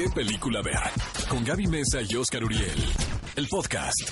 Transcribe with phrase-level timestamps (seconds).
[0.00, 0.80] ¿Qué película ver?
[1.28, 2.72] Con Gaby Mesa y Oscar Uriel.
[3.36, 4.08] El podcast.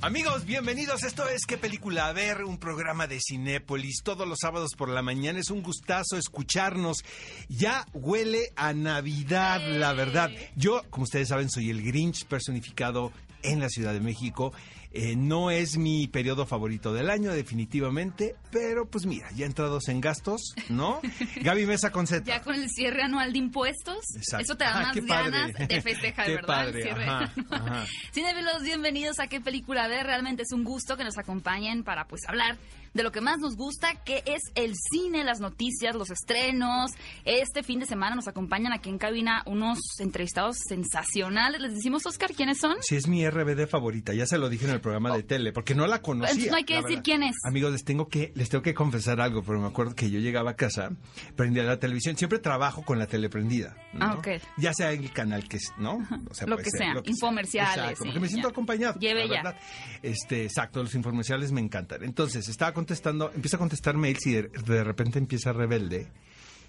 [0.00, 1.04] Amigos, bienvenidos.
[1.04, 2.08] Esto es ¿Qué película?
[2.08, 5.38] A ver, un programa de Cinépolis todos los sábados por la mañana.
[5.38, 7.04] Es un gustazo escucharnos.
[7.48, 10.32] Ya huele a Navidad, la verdad.
[10.56, 13.12] Yo, como ustedes saben, soy el Grinch personificado
[13.44, 14.52] en la Ciudad de México.
[14.96, 20.00] Eh, no es mi periodo favorito del año, definitivamente, pero pues mira, ya entrados en
[20.00, 21.00] gastos, ¿no?
[21.42, 22.24] Gaby Mesa con Z.
[22.24, 23.98] Ya con el cierre anual de impuestos.
[24.16, 24.44] Exacto.
[24.44, 26.46] Eso te da Ah, más ganas de festejar, Qué ¿verdad?
[26.46, 27.04] padre, El cierre.
[27.08, 27.86] ajá, ajá.
[28.12, 30.06] Cinefilos, bienvenidos a qué película ver.
[30.06, 32.56] Realmente es un gusto que nos acompañen para pues hablar
[32.94, 36.92] de lo que más nos gusta, que es el cine, las noticias, los estrenos.
[37.24, 41.60] Este fin de semana nos acompañan aquí en cabina unos entrevistados sensacionales.
[41.60, 42.76] Les decimos, Oscar, ¿quiénes son?
[42.80, 45.74] Sí, es mi RBD favorita, ya se lo dije en el programa de tele, porque
[45.74, 46.30] no la conocía.
[46.30, 47.02] Entonces no hay que decir verdad.
[47.04, 47.36] quién es.
[47.44, 50.52] Amigos, les tengo que les tengo que confesar algo, pero me acuerdo que yo llegaba
[50.52, 50.90] a casa,
[51.36, 53.76] prendía la televisión, siempre trabajo con la tele prendida.
[53.92, 54.04] ¿no?
[54.06, 54.28] Ah, ok.
[54.58, 55.98] Ya sea el canal que es, ¿no?
[56.30, 58.52] O sea, Lo que ser, sea, infomerciales, Exacto, sí, porque me siento ya.
[58.52, 58.98] acompañado.
[59.00, 59.56] Lleve ya.
[60.02, 62.04] Este, exacto, los infomerciales me encantan.
[62.04, 66.06] Entonces, estaba contestando, empieza a contestar mails y de, de repente empieza rebelde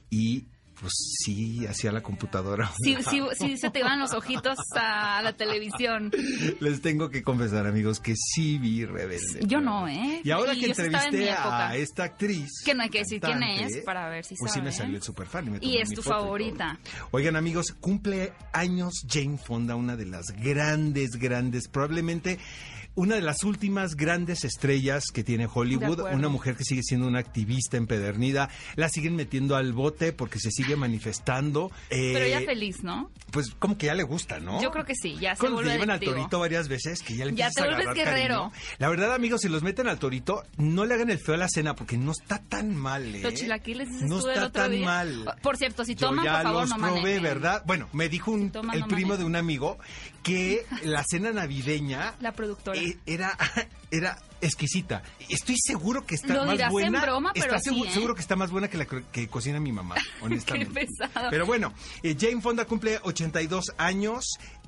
[0.09, 0.45] y
[0.79, 0.91] pues
[1.23, 2.71] sí, hacía la computadora.
[2.83, 6.11] Sí, sí, sí, se te van los ojitos a la televisión.
[6.59, 9.39] Les tengo que confesar, amigos, que sí vi Rebelde.
[9.45, 10.21] Yo no, ¿eh?
[10.23, 12.49] Y ahora Y que en entrevisté a esta actriz.
[12.65, 14.83] Que no hay que decir quién es para ver si Pues sí me sabe.
[14.85, 15.47] salió el superfan.
[15.47, 16.77] Y, me Y es mi tu foto favorita.
[17.11, 22.37] Oigan, amigos, cumple años Jane Fonda, una de las grandes, grandes, probablemente
[22.95, 27.19] una de las últimas grandes estrellas que tiene Hollywood, una mujer que sigue siendo una
[27.19, 31.71] activista empedernida, la siguen metiendo al bote porque se sigue manifestando.
[31.89, 33.11] Eh, Pero ya feliz, ¿no?
[33.31, 34.61] Pues como que ya le gusta, ¿no?
[34.61, 37.25] Yo creo que sí, ya se Cuando vuelve llevan al torito varias veces, que ya
[37.25, 38.51] le Ya te a vuelves guerrero.
[38.51, 38.51] cariño.
[38.77, 41.49] La verdad, amigos, si los meten al torito, no le hagan el feo a la
[41.49, 43.21] cena porque no está tan mal, ¿eh?
[43.21, 44.85] Los chilaquiles dices No el está otro tan día.
[44.85, 45.35] mal.
[45.41, 47.23] Por cierto, si Yo toman, ya por favor, los no probé, manejen.
[47.23, 47.63] ¿verdad?
[47.65, 49.19] Bueno, me dijo un- Si toman, el no primo manejen.
[49.19, 49.77] de un amigo
[50.25, 52.79] que la cena navideña La productora.
[52.79, 53.37] eh, era,
[53.91, 55.03] era exquisita.
[55.29, 57.01] Estoy seguro que está Lo más dirás en buena.
[57.01, 57.93] broma, pero está sí, seguro, ¿eh?
[57.93, 60.73] seguro que está más buena que la que cocina mi mamá, honestamente.
[60.87, 61.29] pesado.
[61.29, 64.25] Pero bueno, eh, Jane Fonda cumple 82 años.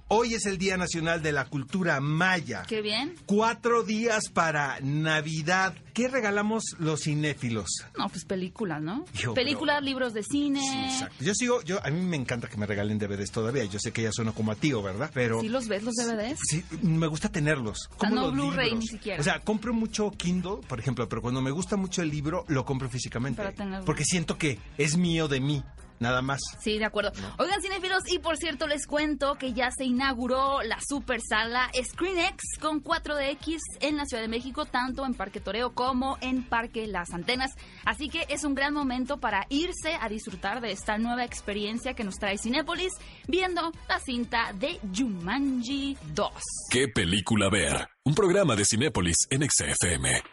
[0.09, 2.63] Hoy es el Día Nacional de la Cultura Maya.
[2.65, 3.15] Qué bien.
[3.25, 5.73] Cuatro días para Navidad.
[5.93, 7.67] ¿Qué regalamos los cinéfilos?
[7.97, 9.03] No, pues películas, ¿no?
[9.13, 10.61] Yo, películas, pero- libros de cine.
[10.61, 11.15] Sí, exacto.
[11.25, 13.65] Yo sigo, yo a mí me encanta que me regalen DVDs todavía.
[13.65, 15.11] Yo sé que ya suena como a tío, ¿verdad?
[15.13, 16.39] Pero ¿Sí los ves, los DVDs?
[16.41, 17.89] Sí, me gusta tenerlos.
[17.97, 19.19] Como no Blu-ray ni siquiera.
[19.19, 22.63] O sea, compro mucho Kindle, por ejemplo, pero cuando me gusta mucho el libro, lo
[22.63, 23.41] compro físicamente.
[23.41, 23.83] Para tenerlo.
[23.83, 25.63] Porque siento que es mío de mí,
[25.99, 26.39] nada más.
[26.59, 27.11] Sí, de acuerdo.
[27.37, 32.57] Oigan, cinefilos, y por cierto, les cuento que ya se inauguró la super sala ScreenX
[32.59, 37.11] con 4DX en la Ciudad de México, tanto en Parque Toreo como en Parque Las
[37.13, 37.51] Antenas.
[37.85, 42.03] Así que es un gran momento para irse a disfrutar de esta nueva experiencia que
[42.03, 42.93] nos trae Cinépolis,
[43.27, 46.31] viendo la cinta de Jumanji 2.
[46.69, 47.87] ¿Qué película ver?
[48.03, 50.23] Un programa de Cinépolis en XFM.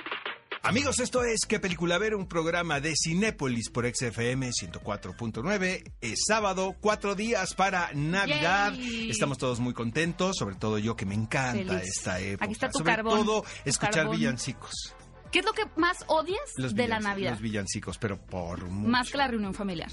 [0.67, 2.15] Amigos, esto es ¿Qué película ver?
[2.15, 5.93] Un programa de Cinépolis por XFM 104.9.
[6.01, 8.73] Es sábado, cuatro días para Navidad.
[8.73, 9.11] Yay.
[9.11, 11.89] Estamos todos muy contentos, sobre todo yo que me encanta Feliz.
[11.99, 12.47] esta época.
[12.47, 14.17] Aquí está tu sobre carbón, todo escuchar carbón.
[14.17, 14.95] villancicos.
[15.31, 17.33] ¿Qué es lo que más odias Los de la Navidad?
[17.33, 18.89] Los villancicos, pero por mucho.
[18.89, 19.91] Más que la reunión familiar.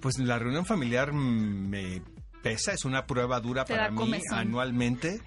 [0.00, 2.00] Pues la reunión familiar me
[2.42, 4.38] pesa, es una prueba dura Te para mí comezón.
[4.38, 5.20] anualmente.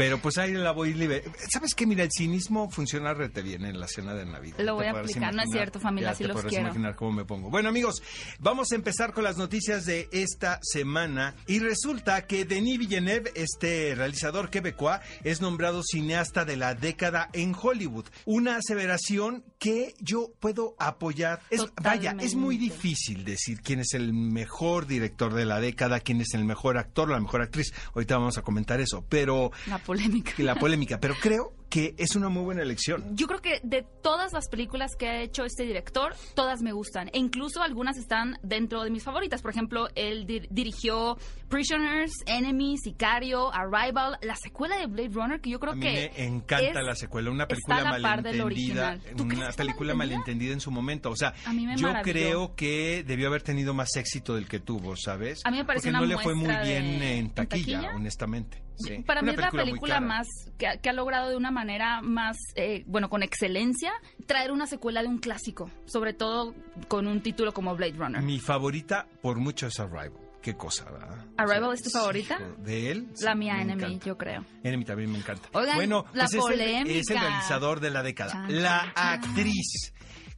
[0.00, 1.22] Pero pues ahí la voy libre.
[1.52, 1.84] ¿Sabes qué?
[1.84, 4.58] Mira, el cinismo funciona rete bien en la cena de Navidad.
[4.60, 6.68] Lo voy a aplicar, no es cierto, familia, ya sí te los quiero.
[6.68, 7.50] imaginar cómo me pongo.
[7.50, 8.02] Bueno, amigos,
[8.38, 11.34] vamos a empezar con las noticias de esta semana.
[11.46, 17.54] Y resulta que Denis Villeneuve, este realizador quebecois, es nombrado cineasta de la década en
[17.54, 18.06] Hollywood.
[18.24, 21.42] Una aseveración que yo puedo apoyar.
[21.50, 26.20] Es, vaya, es muy difícil decir quién es el mejor director de la década, quién
[26.22, 27.72] es el mejor actor la mejor actriz.
[27.94, 30.32] Ahorita vamos a comentar eso, pero La polémica.
[30.38, 33.16] la polémica, pero creo que es una muy buena elección.
[33.16, 37.08] Yo creo que de todas las películas que ha hecho este director, todas me gustan.
[37.12, 39.40] E incluso algunas están dentro de mis favoritas.
[39.40, 41.16] Por ejemplo, él dir- dirigió
[41.48, 46.12] Prisoners, Enemy, Sicario, Arrival, la secuela de Blade Runner, que yo creo A mí que.
[46.16, 49.00] me encanta es- la secuela, una película malentendida, original.
[49.16, 50.52] ¿Tú crees que una película malentendida?
[50.52, 51.10] en su momento.
[51.10, 52.12] O sea, A mí me yo maravilló.
[52.12, 55.40] creo que debió haber tenido más éxito del que tuvo, ¿sabes?
[55.44, 57.78] A mí me pareció Porque no una le fue muy bien de- en ¿en taquilla,
[57.80, 57.96] taquilla?
[57.96, 58.62] honestamente.
[58.76, 59.02] Sí.
[59.06, 60.26] Para Una mí es la película más
[60.58, 63.92] que ha, que ha logrado de una manera más, eh, bueno, con excelencia,
[64.26, 66.54] traer una secuela de un clásico, sobre todo
[66.88, 68.22] con un título como Blade Runner.
[68.22, 70.12] Mi favorita por mucho es Arrival.
[70.42, 71.26] Qué cosa, ¿verdad?
[71.36, 72.38] ¿Arrival es tu favorita?
[72.64, 73.08] ¿De él?
[73.20, 74.06] La Sí, mía, Enemy, encanta.
[74.06, 74.42] yo creo.
[74.64, 75.50] Enemy también me encanta.
[75.52, 76.84] Oigan, bueno, la pues es el- es el,
[77.14, 77.20] polémica.
[77.28, 78.32] realizador de la década.
[78.32, 79.22] Chan, la chan.
[79.22, 79.92] actriz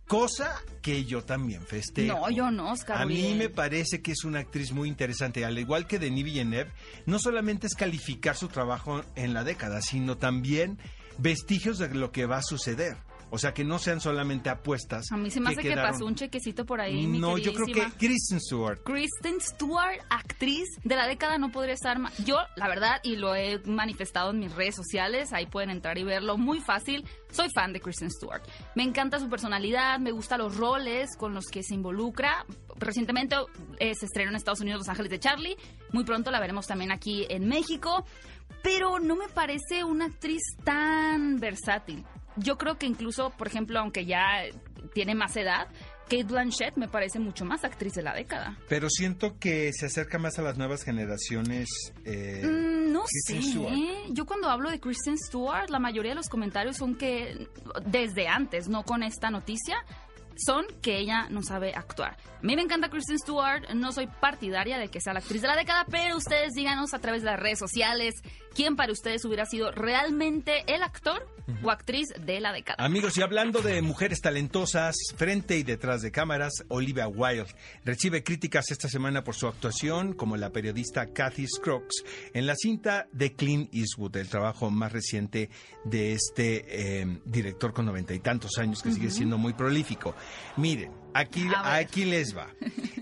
[0.06, 2.14] Cosa que yo también festejo.
[2.14, 3.00] No, yo no, Oscar.
[3.00, 5.44] A mí me parece que es una actriz muy interesante.
[5.44, 6.70] Al igual que Denis Villeneuve,
[7.06, 10.78] no solamente es calificar su trabajo en la década, sino también
[11.19, 12.96] vestigios de lo que va a suceder.
[13.34, 15.11] O sea, que no sean solamente apuestas.
[15.11, 17.55] A mí se me hace que quedaron- pasó un chequecito por ahí, mi No, yo
[17.55, 17.90] creo que.
[17.99, 18.82] Kristen Stewart.
[18.84, 22.17] Kristen Stewart, actriz de la década, no podría estar más.
[22.26, 26.05] Yo, la verdad, y lo he manifestado en mis redes sociales, ahí pueden entrar y
[26.05, 27.06] verlo, muy fácil.
[27.31, 28.43] Soy fan de Kristen Stewart.
[28.75, 32.44] Me encanta su personalidad, me gustan los roles con los que se involucra.
[32.76, 33.37] Recientemente
[33.78, 35.56] eh, se estrenó en Estados Unidos Los Ángeles de Charlie.
[35.93, 38.05] Muy pronto la veremos también aquí en México.
[38.62, 42.05] Pero no me parece una actriz tan versátil.
[42.37, 44.44] Yo creo que incluso, por ejemplo, aunque ya
[44.94, 45.69] tiene más edad,
[46.05, 48.58] Kate Blanchett me parece mucho más actriz de la década.
[48.69, 51.69] Pero siento que se acerca más a las nuevas generaciones.
[52.05, 53.49] eh, Mm, no Kristen sé.
[53.50, 53.75] Stewart.
[54.11, 57.49] Yo cuando hablo de Kristen Stewart, la mayoría de los comentarios son que
[57.87, 59.76] desde antes, no con esta noticia,
[60.37, 62.17] son que ella no sabe actuar.
[62.38, 65.49] A mí me encanta Kristen Stewart, no soy partidaria de que sea la actriz de
[65.49, 68.14] la década, pero ustedes díganos a través de las redes sociales
[68.54, 71.26] quién para ustedes hubiera sido realmente el actor
[71.62, 72.84] o actriz de la década.
[72.84, 77.52] Amigos, y hablando de mujeres talentosas, frente y detrás de cámaras, Olivia Wilde
[77.84, 83.06] recibe críticas esta semana por su actuación como la periodista Kathy Scruggs en la cinta
[83.12, 85.50] de Clint Eastwood, el trabajo más reciente
[85.84, 90.14] de este eh, director con noventa y tantos años que sigue siendo muy prolífico.
[90.56, 92.49] Miren, aquí, aquí les va.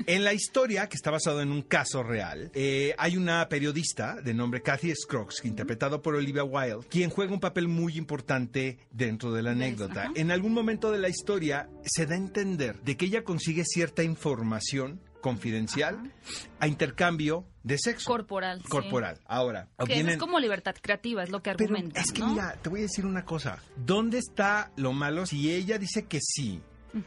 [0.07, 4.35] En la historia, que está basado en un caso real, eh, hay una periodista de
[4.35, 9.43] nombre Kathy Scruggs, interpretado por Olivia Wilde, quien juega un papel muy importante dentro de
[9.43, 10.03] la anécdota.
[10.05, 10.13] ajá.
[10.17, 14.03] En algún momento de la historia se da a entender de que ella consigue cierta
[14.03, 16.13] información confidencial
[16.59, 18.63] a intercambio de sexo Corporal.
[18.63, 18.69] sí.
[18.69, 19.21] corporal.
[19.27, 22.21] Ahora, Que eso obtienen- es como libertad creativa, es lo que pero argumentan, es que
[22.23, 22.29] ¿no?
[22.33, 23.59] mira, te voy a decir una cosa.
[23.77, 26.63] ¿Dónde está lo malo si ella dice que sí?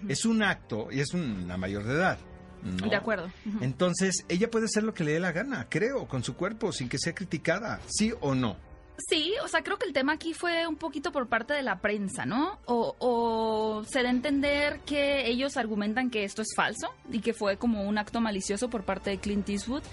[0.08, 2.18] Es un acto y es una mayor de edad.
[2.64, 2.88] ¿no?
[2.88, 3.30] De acuerdo.
[3.62, 6.90] Entonces, ella puede hacer lo que le dé la gana, creo, con su cuerpo, sin
[6.90, 8.58] que sea criticada, sí o no.
[9.10, 11.80] Sí, o sea, creo que el tema aquí fue un poquito por parte de la
[11.80, 12.60] prensa, ¿no?
[12.66, 17.34] O, o se da a entender que ellos argumentan que esto es falso y que
[17.34, 19.84] fue como un acto malicioso por parte de Clint Eastwood.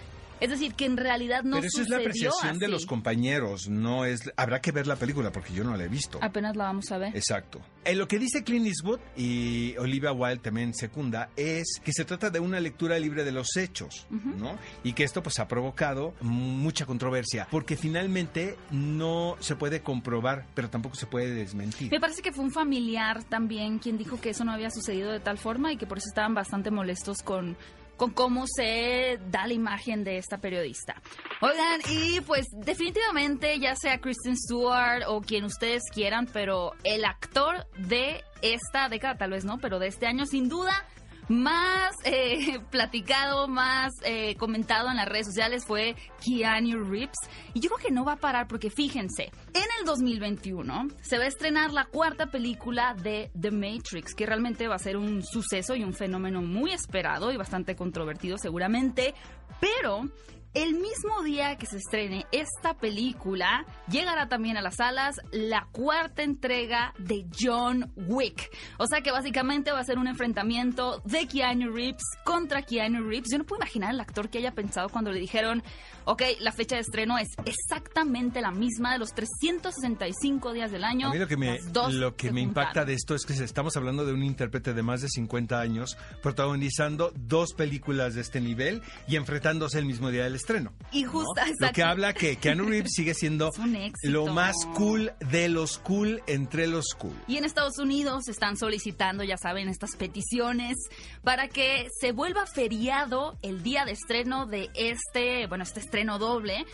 [0.41, 4.05] Es decir, que en realidad no Pero eso es la apreciación de los compañeros, no
[4.05, 4.33] es...
[4.37, 6.19] Habrá que ver la película porque yo no la he visto.
[6.23, 7.17] Apenas la vamos a ver.
[7.17, 7.61] Exacto.
[7.85, 12.29] En lo que dice Clint Eastwood y Olivia Wilde también secunda es que se trata
[12.29, 14.59] de una lectura libre de los hechos, ¿no?
[14.85, 20.69] Y que esto pues ha provocado mucha controversia porque finalmente no se puede comprobar, pero
[20.69, 21.91] tampoco se puede desmentir.
[21.91, 25.21] Me parece que fue un familiar también quien dijo que eso no había sucedido de
[25.21, 27.57] tal forma y que por eso estaban bastante molestos con,
[28.01, 31.03] con cómo se da la imagen de esta periodista.
[31.43, 37.67] Oigan, y pues definitivamente ya sea Kristen Stewart o quien ustedes quieran, pero el actor
[37.77, 40.87] de esta década, tal vez no, pero de este año sin duda
[41.31, 47.17] más eh, platicado, más eh, comentado en las redes sociales fue Keanu Reeves.
[47.55, 51.25] Y yo creo que no va a parar porque fíjense, en el 2021 se va
[51.25, 55.77] a estrenar la cuarta película de The Matrix, que realmente va a ser un suceso
[55.77, 59.15] y un fenómeno muy esperado y bastante controvertido seguramente,
[59.61, 60.11] pero...
[60.53, 66.25] El mismo día que se estrene esta película, llegará también a las salas la cuarta
[66.25, 68.51] entrega de John Wick.
[68.77, 73.29] O sea que básicamente va a ser un enfrentamiento de Keanu Reeves contra Keanu Reeves.
[73.31, 75.63] Yo no puedo imaginar al actor que haya pensado cuando le dijeron,
[76.05, 81.11] ok, la fecha de estreno es exactamente la misma de los 365 días del año.
[81.11, 81.61] A mí lo que me,
[81.93, 85.01] lo que me impacta de esto es que estamos hablando de un intérprete de más
[85.01, 90.40] de 50 años protagonizando dos películas de este nivel y enfrentándose el mismo día del
[90.41, 90.73] estreno.
[90.93, 93.51] Y justo, Lo que habla que Keanu Reeves sigue siendo
[94.03, 97.17] lo más cool de los cool entre los cool.
[97.29, 100.77] Y en Estados Unidos están solicitando, ya saben, estas peticiones
[101.23, 106.65] para que se vuelva feriado el día de estreno de este, bueno, este estreno doble.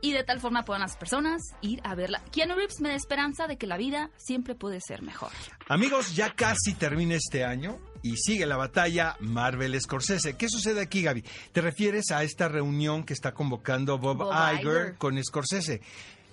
[0.00, 2.22] Y de tal forma puedan las personas ir a verla.
[2.30, 5.30] Keanu Reeves me da esperanza de que la vida siempre puede ser mejor.
[5.66, 10.36] Amigos, ya casi termina este año y sigue la batalla Marvel Scorsese.
[10.36, 11.24] ¿Qué sucede aquí, Gaby?
[11.52, 14.94] ¿Te refieres a esta reunión que está convocando Bob, Bob Iger, Iger.
[14.98, 15.80] con Scorsese?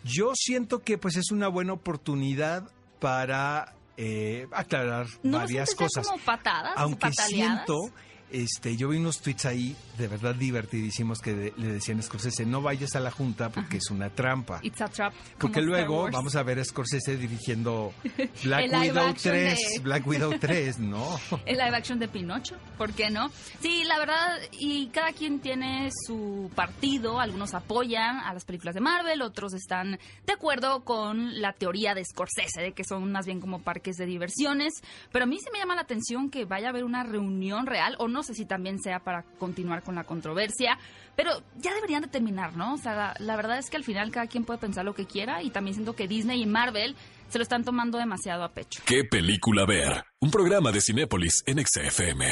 [0.03, 6.05] Yo siento que pues es una buena oportunidad para eh, aclarar ¿No lo varias cosas.
[6.07, 7.65] como patadas, Aunque pataleadas?
[7.65, 7.95] siento
[8.31, 12.45] este, yo vi unos tweets ahí de verdad divertidísimos que de- le decían a Scorsese,
[12.45, 14.59] no vayas a la junta porque es una trampa.
[14.63, 15.13] It's a trap.
[15.37, 17.93] Porque luego vamos a ver a Scorsese dirigiendo
[18.43, 21.19] Black Widow action 3, de- Black Widow 3, ¿no?
[21.45, 23.29] El live action de Pinocho, ¿por qué no?
[23.59, 28.81] Sí, la verdad, y cada quien tiene su partido, algunos apoyan a las películas de
[28.81, 33.39] Marvel, otros están de acuerdo con la teoría de Scorsese, de que son más bien
[33.39, 34.73] como parques de diversiones,
[35.11, 37.95] pero a mí sí me llama la atención que vaya a haber una reunión real,
[37.99, 40.77] o no sé si también sea para continuar con la controversia,
[41.15, 42.73] pero ya deberían de terminar, ¿no?
[42.73, 45.05] O sea, la, la verdad es que al final cada quien puede pensar lo que
[45.05, 46.95] quiera, y también siento que Disney y Marvel
[47.29, 48.81] se lo están tomando demasiado a pecho.
[48.85, 50.03] ¿Qué película ver?
[50.19, 52.25] Un programa de Cinépolis en XFM.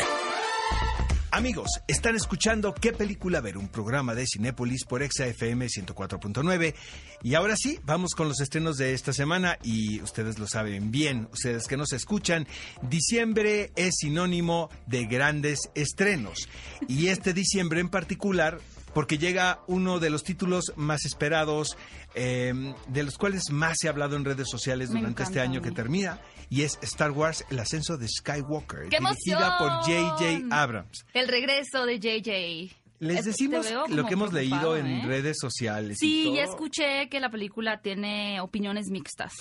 [1.31, 3.57] Amigos, están escuchando ¿Qué película ver?
[3.57, 6.74] Un programa de Cinépolis por ExaFM 104.9.
[7.21, 11.27] Y ahora sí, vamos con los estrenos de esta semana y ustedes lo saben bien,
[11.31, 12.48] ustedes que nos escuchan,
[12.81, 16.50] diciembre es sinónimo de grandes estrenos.
[16.88, 18.59] Y este diciembre en particular,
[18.93, 21.77] porque llega uno de los títulos más esperados,
[22.15, 22.53] eh,
[22.88, 25.62] de los cuales más se ha hablado en redes sociales Me durante este encanta año
[25.62, 26.19] que termina,
[26.50, 29.69] y es Star Wars, el ascenso de Skywalker, ¡Qué dirigida por!
[29.84, 30.48] J.J.
[30.50, 31.05] Abrams.
[31.13, 32.75] El regreso de JJ.
[33.00, 35.03] Les Es- decimos lo que hemos leído en ¿eh?
[35.05, 35.98] redes sociales.
[36.01, 36.36] y Sí, todo.
[36.36, 39.31] ya escuché que la película tiene opiniones mixtas.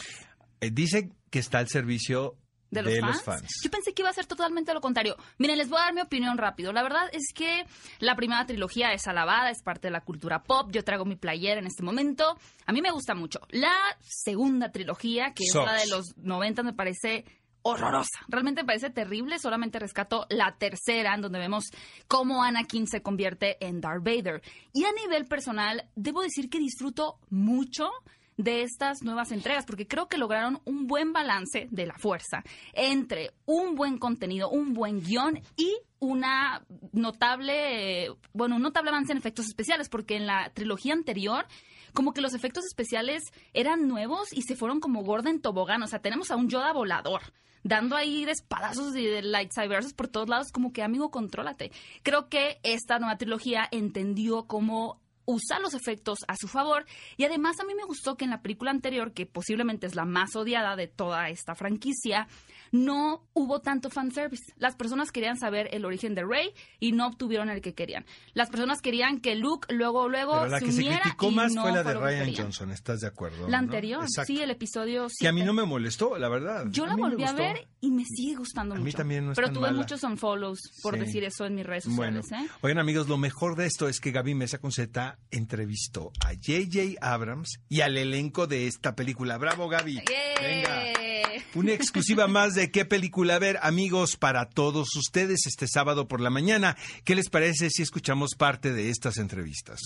[0.61, 2.37] Eh, dice que está al servicio
[2.71, 3.47] ¿De los, fans?
[3.63, 5.17] Yo pensé que iba a ser totalmente lo contrario.
[5.39, 6.73] Miren, les voy a dar mi opinión rápido.
[6.73, 7.65] La verdad es que
[7.99, 10.71] la primera trilogía es alabada, es parte de la cultura pop.
[10.71, 12.37] Yo traigo mi playera en este momento.
[12.67, 13.41] A mí me gusta mucho.
[13.51, 17.25] La segunda trilogía, que es la de los 90, me parece
[17.63, 18.21] horrorosa.
[18.29, 19.39] Realmente me parece terrible.
[19.39, 21.65] Solamente rescato la tercera, en donde vemos
[22.07, 24.43] cómo Anakin se convierte en Darth Vader.
[24.73, 27.91] Y a nivel personal, debo decir que disfruto mucho
[28.39, 32.43] de estas nuevas entregas, porque creo que lograron un buen balance de la fuerza
[32.73, 39.19] entre un buen contenido, un buen guion y una notable, bueno, un notable avance en
[39.19, 41.47] efectos especiales, porque en la trilogía anterior
[41.93, 45.83] como que los efectos especiales eran nuevos y se fueron como gorda en tobogán.
[45.83, 47.23] O sea, tenemos a un Yoda volador
[47.65, 51.73] dando ahí de espadazos y de lightsabers por todos lados, como que amigo, contrólate.
[52.03, 56.87] Creo que esta nueva trilogía entendió cómo usar los efectos a su favor.
[57.17, 60.07] Y además a mí me gustó que en la película anterior, que posiblemente es la
[60.07, 62.27] más odiada de toda esta franquicia,
[62.73, 64.53] no hubo tanto fanservice.
[64.57, 68.05] Las personas querían saber el origen de Rey y no obtuvieron el que querían.
[68.35, 71.35] Las personas querían que Luke luego luego Pero la se que se uniera criticó y
[71.35, 72.35] más no fue la de Ryan.
[72.37, 73.49] Johnson, ¿estás de acuerdo?
[73.49, 75.47] La anterior, sí, el episodio Que a mí 7.
[75.47, 76.67] no me molestó, la verdad.
[76.71, 78.97] Yo la A volví a ver y me sigue gustando A mí mucho.
[78.97, 79.79] también no es Pero tan tuve mala.
[79.79, 81.01] muchos unfollows por Sí.
[81.01, 82.51] decir eso en mis redes Bueno, sociales.
[82.51, 82.53] ¿eh?
[82.63, 86.99] oigan amigos, lo mejor de esto es que Gaby Mesa con Z entrevistó a J.J.
[87.01, 89.39] Abrams y al elenco de esta película.
[89.39, 90.01] ¡Bravo, Gaby!
[90.41, 91.08] Venga.
[91.55, 96.31] Una exclusiva más de qué película ver, amigos, para todos ustedes este sábado por la
[96.31, 96.77] mañana.
[97.05, 99.81] ¿Qué les parece si escuchamos parte de estas entrevistas?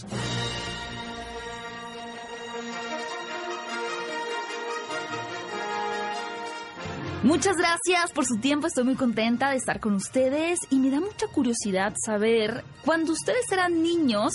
[7.23, 10.99] Muchas gracias por su tiempo, estoy muy contenta de estar con ustedes y me da
[10.99, 14.33] mucha curiosidad saber, cuando ustedes eran niños,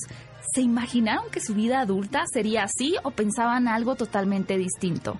[0.54, 5.18] ¿se imaginaron que su vida adulta sería así o pensaban algo totalmente distinto?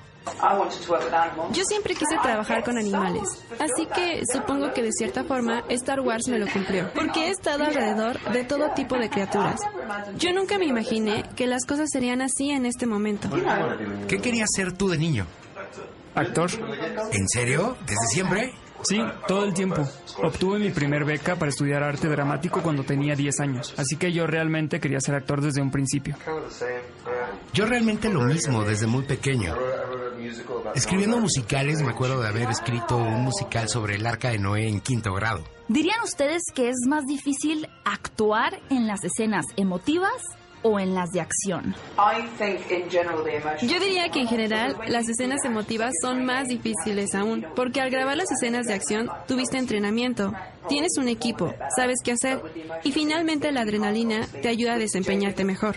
[1.54, 6.28] Yo siempre quise trabajar con animales, así que supongo que de cierta forma Star Wars
[6.28, 9.60] me lo cumplió, porque he estado alrededor de todo tipo de criaturas.
[10.18, 13.30] Yo nunca me imaginé que las cosas serían así en este momento.
[14.08, 15.26] ¿Qué querías ser tú de niño?
[16.14, 16.50] Actor.
[17.12, 17.78] ¿En serio?
[17.86, 18.54] ¿Desde siempre?
[18.88, 19.88] Sí, todo el tiempo.
[20.24, 24.28] Obtuve mi primer beca para estudiar arte dramático cuando tenía 10 años, así que yo
[24.28, 26.16] realmente quería ser actor desde un principio.
[27.54, 29.56] Yo realmente lo mismo desde muy pequeño.
[30.76, 34.80] Escribiendo musicales me acuerdo de haber escrito un musical sobre el arca de Noé en
[34.80, 35.44] quinto grado.
[35.68, 40.24] ¿Dirían ustedes que es más difícil actuar en las escenas emotivas
[40.62, 41.76] o en las de acción?
[43.62, 48.18] Yo diría que en general las escenas emotivas son más difíciles aún, porque al grabar
[48.18, 50.34] las escenas de acción tuviste entrenamiento,
[50.68, 52.42] tienes un equipo, sabes qué hacer
[52.84, 55.76] y finalmente la adrenalina te ayuda a desempeñarte mejor.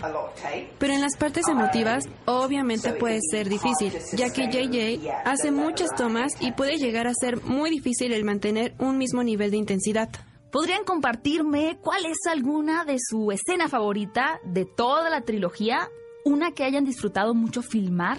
[0.77, 6.33] Pero en las partes emotivas obviamente puede ser difícil, ya que JJ hace muchas tomas
[6.39, 10.09] y puede llegar a ser muy difícil el mantener un mismo nivel de intensidad.
[10.51, 15.89] ¿Podrían compartirme cuál es alguna de su escena favorita de toda la trilogía?
[16.25, 18.17] Una que hayan disfrutado mucho filmar.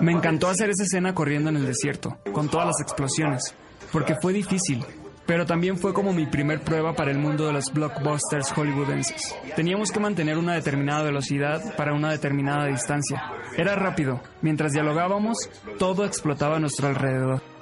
[0.00, 3.54] Me encantó hacer esa escena corriendo en el desierto, con todas las explosiones,
[3.90, 4.84] porque fue difícil,
[5.26, 9.34] pero también fue como mi primer prueba para el mundo de los blockbusters hollywoodenses.
[9.56, 13.32] Teníamos que mantener una determinada velocidad para una determinada distancia.
[13.56, 14.20] Era rápido.
[14.42, 15.36] Mientras dialogábamos,
[15.76, 17.53] todo explotaba a nuestro alrededor.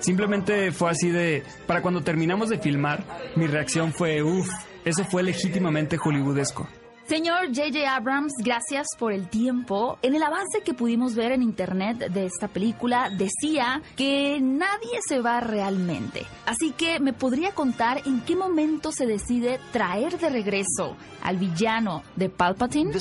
[0.00, 1.42] Simplemente fue así de...
[1.66, 3.04] Para cuando terminamos de filmar,
[3.36, 4.48] mi reacción fue, uff,
[4.84, 6.68] eso fue legítimamente hollywoodesco.
[7.10, 7.92] Señor J.J.
[7.92, 9.98] Abrams, gracias por el tiempo.
[10.00, 15.18] En el avance que pudimos ver en internet de esta película, decía que nadie se
[15.18, 16.24] va realmente.
[16.46, 22.04] Así que, ¿me podría contar en qué momento se decide traer de regreso al villano
[22.14, 22.92] de Palpatine?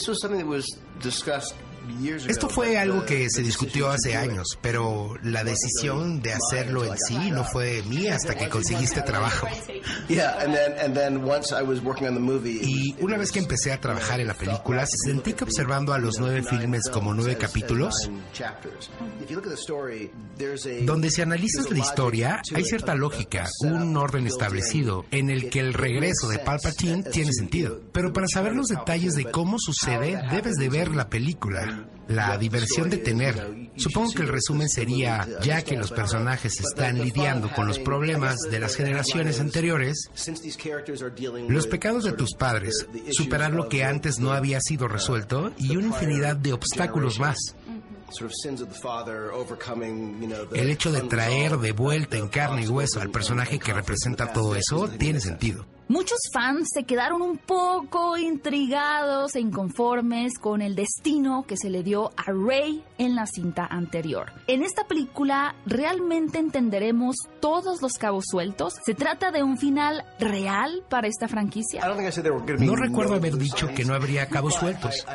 [2.27, 7.31] Esto fue algo que se discutió hace años, pero la decisión de hacerlo en sí
[7.31, 9.47] no fue mía hasta que conseguiste trabajo.
[12.61, 16.19] Y una vez que empecé a trabajar en la película, sentí que observando a los
[16.19, 18.09] nueve filmes como nueve capítulos,
[20.85, 25.73] donde si analizas la historia, hay cierta lógica, un orden establecido, en el que el
[25.73, 27.81] regreso de Palpatine tiene sentido.
[27.91, 32.89] Pero para saber los detalles de cómo sucede, debes de ver la película la diversión
[32.89, 33.69] de tener.
[33.77, 38.59] Supongo que el resumen sería, ya que los personajes están lidiando con los problemas de
[38.59, 40.09] las generaciones anteriores,
[41.47, 45.87] los pecados de tus padres, superar lo que antes no había sido resuelto y una
[45.87, 47.37] infinidad de obstáculos más.
[50.53, 54.55] El hecho de traer de vuelta en carne y hueso al personaje que representa todo
[54.55, 55.65] eso tiene sentido.
[55.91, 61.81] Muchos fans se quedaron un poco intrigados e inconformes con el destino que se le
[61.81, 64.31] dio a Rey en la cinta anterior.
[64.45, 68.75] En esta película realmente entenderemos todos los cabos sueltos.
[68.85, 71.81] ¿Se trata de un final real para esta franquicia?
[72.59, 75.07] No recuerdo haber dicho que no habría cabos sueltos,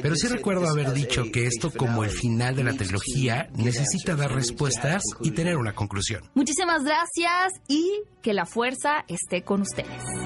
[0.00, 4.32] pero sí recuerdo haber dicho que esto como el final de la trilogía necesita dar
[4.32, 6.22] respuestas y tener una conclusión.
[6.32, 10.21] Muchísimas gracias y que la fuerza esté con ustedes.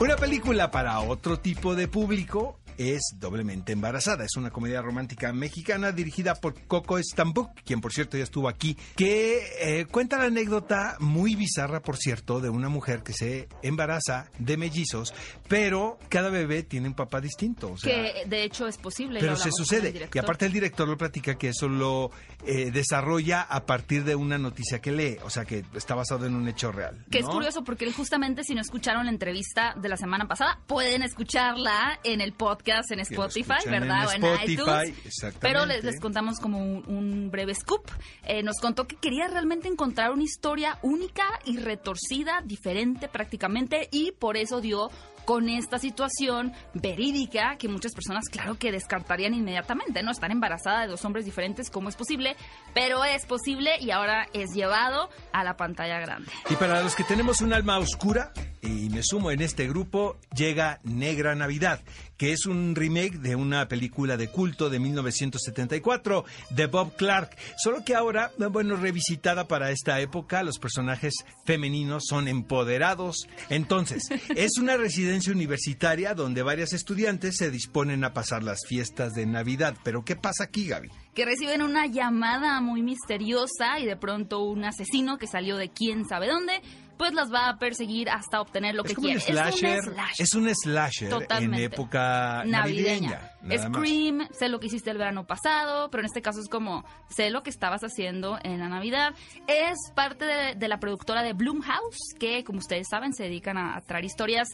[0.00, 4.24] Una película para otro tipo de público es Doblemente Embarazada.
[4.24, 8.76] Es una comedia romántica mexicana dirigida por Coco Stambuk, quien por cierto ya estuvo aquí,
[8.96, 14.30] que eh, cuenta la anécdota muy bizarra, por cierto, de una mujer que se embaraza
[14.38, 15.14] de mellizos,
[15.48, 17.74] pero cada bebé tiene un papá distinto.
[17.82, 19.20] que de hecho es posible.
[19.20, 20.08] Pero se sucede.
[20.12, 22.10] Y aparte el director lo platica que eso lo
[22.46, 26.34] eh, desarrolla a partir de una noticia que lee, o sea que está basado en
[26.34, 27.04] un hecho real.
[27.10, 31.02] Que es curioso porque justamente si no escucharon la entrevista de la semana pasada, pueden
[31.02, 34.14] escucharla en el podcast en Spotify, ¿verdad?
[34.14, 34.94] En o en iTunes.
[35.40, 37.90] Pero les, contamos como un, breve scoop.
[38.24, 44.12] Eh, nos contó que quería realmente encontrar una historia única y retorcida, diferente prácticamente, y
[44.12, 44.90] por eso dio
[45.24, 50.10] con esta situación verídica que muchas personas, claro que descartarían inmediatamente, ¿no?
[50.10, 52.36] Estar embarazada de dos hombres diferentes, ¿cómo es posible?
[52.74, 56.30] Pero es posible y ahora es llevado a la pantalla grande.
[56.50, 60.78] Y para los que tenemos un alma oscura, y me sumo en este grupo, llega
[60.84, 61.80] Negra Navidad,
[62.16, 67.84] que es un remake de una película de culto de 1974 de Bob Clark, solo
[67.84, 73.26] que ahora, bueno, revisitada para esta época, los personajes femeninos son empoderados.
[73.48, 79.26] Entonces, es una residencia universitaria donde varias estudiantes se disponen a pasar las fiestas de
[79.26, 79.76] Navidad.
[79.82, 80.90] Pero ¿qué pasa aquí, Gaby?
[81.14, 86.06] que reciben una llamada muy misteriosa y de pronto un asesino que salió de quién
[86.08, 86.60] sabe dónde
[86.96, 89.18] pues las va a perseguir hasta obtener lo que quiere.
[89.18, 89.80] es un slasher,
[90.18, 93.30] es un slasher en época navideña.
[93.44, 97.30] Scream, sé lo que hiciste el verano pasado, pero en este caso es como sé
[97.30, 99.14] lo que estabas haciendo en la Navidad.
[99.46, 103.80] Es parte de, la productora de Bloomhouse, que como ustedes saben se dedican a, a
[103.82, 104.48] traer historias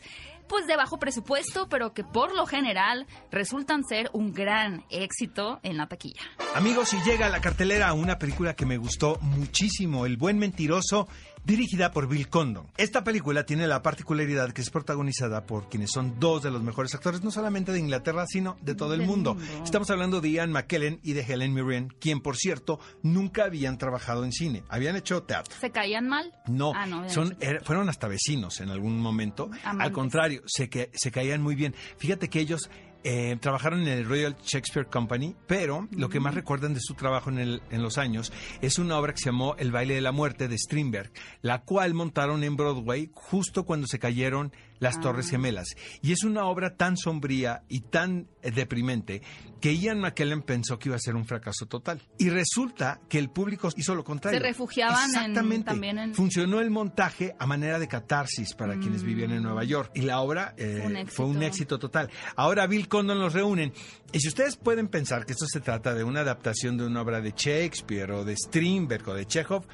[0.50, 5.76] pues de bajo presupuesto, pero que por lo general resultan ser un gran éxito en
[5.76, 6.22] la taquilla.
[6.57, 11.07] Amigos, si llega a la cartelera una película que me gustó muchísimo, El buen mentiroso
[11.44, 12.66] dirigida por Bill Condon.
[12.76, 16.94] Esta película tiene la particularidad que es protagonizada por quienes son dos de los mejores
[16.94, 19.37] actores, no solamente de Inglaterra, sino de todo el mundo.
[19.64, 24.24] Estamos hablando de Ian McKellen y de Helen Mirren, quien, por cierto, nunca habían trabajado
[24.24, 25.55] en cine, habían hecho teatro.
[25.61, 26.33] ¿Se caían mal?
[26.46, 29.50] No, ah, son, fueron hasta vecinos en algún momento.
[29.64, 31.74] Al contrario, se, que, se caían muy bien.
[31.96, 32.70] Fíjate que ellos
[33.02, 37.30] eh, trabajaron en el Royal Shakespeare Company, pero lo que más recuerdan de su trabajo
[37.30, 40.12] en, el, en, los años es una obra que se llamó El baile de la
[40.12, 41.10] muerte de Strindberg,
[41.40, 45.00] la cual montaron en Broadway justo cuando se cayeron las ah.
[45.00, 45.76] Torres Gemelas.
[46.02, 49.22] Y es una obra tan sombría y tan eh, deprimente
[49.60, 52.02] que Ian McKellen pensó que iba a ser un fracaso total.
[52.18, 54.40] Y resulta que el público hizo lo contrario.
[54.40, 55.66] Se refugiaban Exactamente.
[55.66, 56.14] también en...
[56.14, 59.92] Funcionó el montaje a manera de catarsis para quienes vivían en Nueva York.
[59.94, 62.10] Y la obra eh, fue, un éxito total.
[62.36, 63.72] Ahora Bill Condon los reúnen.
[64.12, 67.20] Y si ustedes pueden pensar que esto se trata de una adaptación de una obra
[67.20, 69.66] de Shakespeare o de Strindberg o de Chekhov,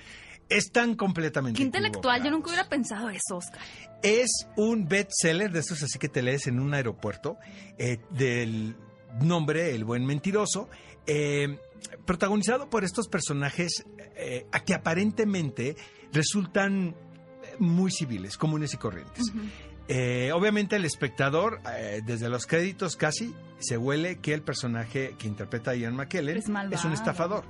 [0.49, 1.59] están completamente.
[1.59, 3.61] Qué intelectual, yo nunca hubiera pensado eso, Oscar.
[4.03, 7.37] Es un bestseller de estos así que te lees en un aeropuerto,
[7.79, 8.77] eh, del
[9.21, 10.69] nombre El Buen Mentiroso.
[11.07, 11.59] eh,
[12.05, 13.85] protagonizado por estos personajes
[14.17, 15.77] eh, a que aparentemente
[16.13, 16.97] resultan
[17.59, 19.33] muy civiles, comunes y corrientes.
[19.88, 25.27] Eh, obviamente el espectador, eh, desde los créditos casi, se huele que el personaje que
[25.29, 27.44] interpreta a Ian McKellen Es un estafador.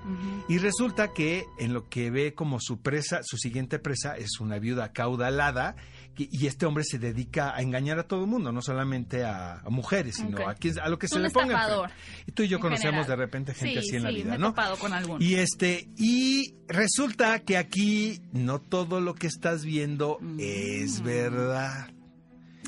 [0.49, 4.59] Y resulta que en lo que ve como su presa, su siguiente presa es una
[4.59, 5.75] viuda caudalada
[6.17, 9.61] y, y este hombre se dedica a engañar a todo el mundo, no solamente a,
[9.61, 11.91] a mujeres, sino a, a lo que se un le ponga.
[12.27, 13.07] Y tú y yo en conocemos general.
[13.07, 14.55] de repente gente Sí, así en la vida, me he ¿no?
[14.55, 15.23] con.
[15.23, 21.96] Y este, y resulta que aquí no todo lo que estás viendo es verdad.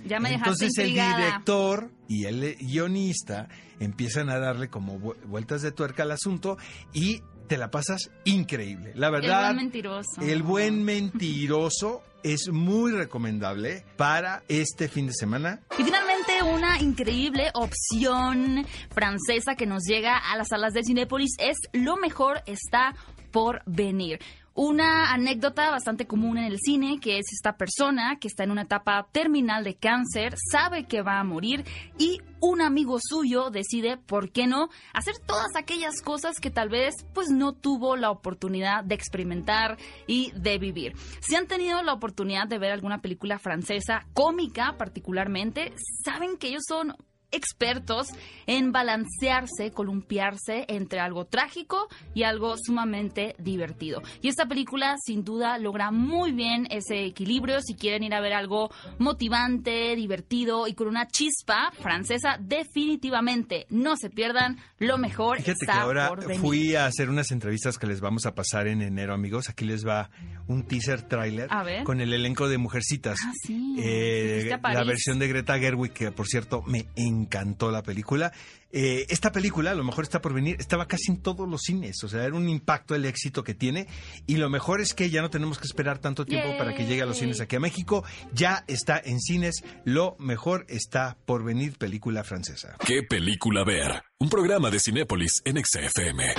[0.06, 3.48] Ya me dejaste Entonces el director y el guionista
[3.80, 6.56] empiezan a darle como vu- vueltas de tuerca al asunto
[6.92, 8.92] y te la pasas increíble.
[8.94, 10.20] La El verdad, buen mentiroso.
[10.20, 15.60] el buen mentiroso es muy recomendable para este fin de semana.
[15.78, 21.56] Y finalmente una increíble opción francesa que nos llega a las salas de Cinépolis es
[21.72, 22.94] Lo mejor está
[23.30, 24.18] por venir.
[24.60, 28.62] Una anécdota bastante común en el cine, que es esta persona que está en una
[28.62, 31.64] etapa terminal de cáncer, sabe que va a morir
[31.96, 36.94] y un amigo suyo decide, ¿por qué no?, hacer todas aquellas cosas que tal vez
[37.14, 40.94] pues no tuvo la oportunidad de experimentar y de vivir.
[41.20, 45.72] Si han tenido la oportunidad de ver alguna película francesa, cómica particularmente,
[46.04, 46.96] saben que ellos son
[47.30, 48.08] expertos
[48.46, 54.02] en balancearse, columpiarse entre algo trágico y algo sumamente divertido.
[54.22, 57.60] Y esta película sin duda logra muy bien ese equilibrio.
[57.60, 63.96] Si quieren ir a ver algo motivante, divertido y con una chispa francesa, definitivamente no
[63.96, 64.58] se pierdan.
[64.78, 66.40] Lo mejor Fíjate que está ahora por venir.
[66.40, 69.48] fui a hacer unas entrevistas que les vamos a pasar en enero, amigos.
[69.48, 70.10] Aquí les va
[70.46, 71.48] un teaser trailer
[71.84, 73.18] con el elenco de Mujercitas.
[73.24, 73.76] Ah, sí.
[73.78, 76.86] Eh, la versión de Greta Gerwig, que por cierto me
[77.18, 78.32] encantó la película.
[78.70, 82.04] Eh, esta película, a lo mejor está por venir, estaba casi en todos los cines,
[82.04, 83.86] o sea, era un impacto el éxito que tiene.
[84.26, 87.02] Y lo mejor es que ya no tenemos que esperar tanto tiempo para que llegue
[87.02, 88.04] a los cines aquí a México.
[88.32, 92.76] Ya está en cines, lo mejor está por venir, película francesa.
[92.84, 94.02] ¿Qué película ver?
[94.18, 96.34] Un programa de Cinépolis en XFM.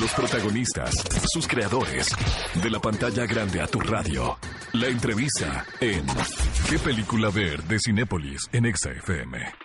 [0.00, 0.92] Los protagonistas,
[1.32, 2.08] sus creadores,
[2.60, 4.36] de la pantalla grande a tu radio.
[4.72, 6.04] La entrevista en
[6.68, 7.62] ¿Qué película ver?
[7.64, 9.63] de Cinépolis en XFM.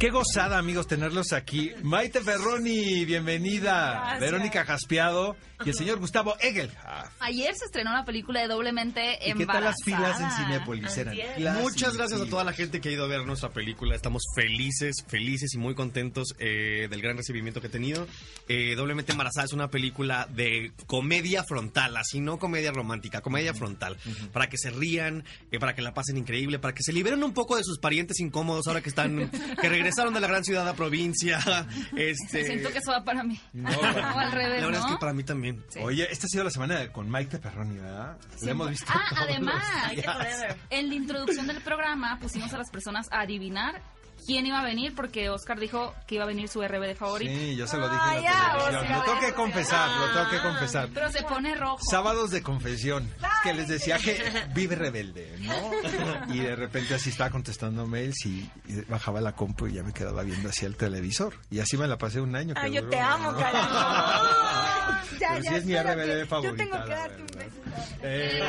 [0.00, 1.72] Qué gozada, amigos, tenerlos aquí.
[1.82, 3.90] Maite Ferroni, bienvenida.
[3.90, 4.20] Gracias.
[4.20, 6.70] Verónica Jaspeado y el señor Gustavo Egel.
[7.18, 10.46] Ayer se estrenó una película de Doblemente ¿Y qué tal las filas en Embarazada.
[10.46, 10.96] Cinépolis?
[10.96, 11.60] Eran.
[11.60, 13.94] Muchas gracias a toda la gente que ha ido a ver nuestra película.
[13.94, 18.06] Estamos felices, felices y muy contentos eh, del gran recibimiento que ha tenido.
[18.48, 23.98] Eh, Doblemente Embarazada es una película de comedia frontal, así no comedia romántica, comedia frontal.
[24.32, 27.34] Para que se rían, eh, para que la pasen increíble, para que se liberen un
[27.34, 30.74] poco de sus parientes incómodos ahora que están, que regresaron de la gran ciudad a
[30.74, 31.38] provincia.
[31.96, 33.38] Este, Siento que eso va para mí.
[33.52, 33.68] No,
[34.14, 34.86] o al revés, la verdad ¿no?
[34.86, 35.64] es que para mí también.
[35.82, 38.16] Oye, esta ha sido la semana de- con Maite Ferroni, ¿verdad?
[38.42, 38.86] La hemos visto.
[38.88, 40.56] Ah, todos además, los días.
[40.70, 43.82] en la introducción del programa pusimos a las personas a adivinar
[44.30, 47.32] quién iba a venir porque Oscar dijo que iba a venir su RBD favorito.
[47.32, 48.76] Sí, yo se lo dije Ah, en la ya, televisión.
[48.82, 50.88] Oscar, Lo tengo que confesar, lo tengo que confesar.
[50.94, 51.78] Pero se pone rojo.
[51.90, 53.12] Sábados de confesión,
[53.42, 54.22] que les decía que
[54.54, 56.32] vive rebelde, ¿no?
[56.34, 59.92] Y de repente así estaba contestando mails y, y bajaba la compu y ya me
[59.92, 61.34] quedaba viendo hacia el televisor.
[61.50, 62.54] Y así me la pasé un año.
[62.54, 63.38] que Ay, yo duró, te amo, ¿no?
[63.38, 64.98] carajo.
[65.18, 65.74] Pero sí es mi.
[65.76, 66.64] RBD favorita.
[66.64, 67.56] Yo tengo que darte un beso.
[68.02, 68.42] Eh,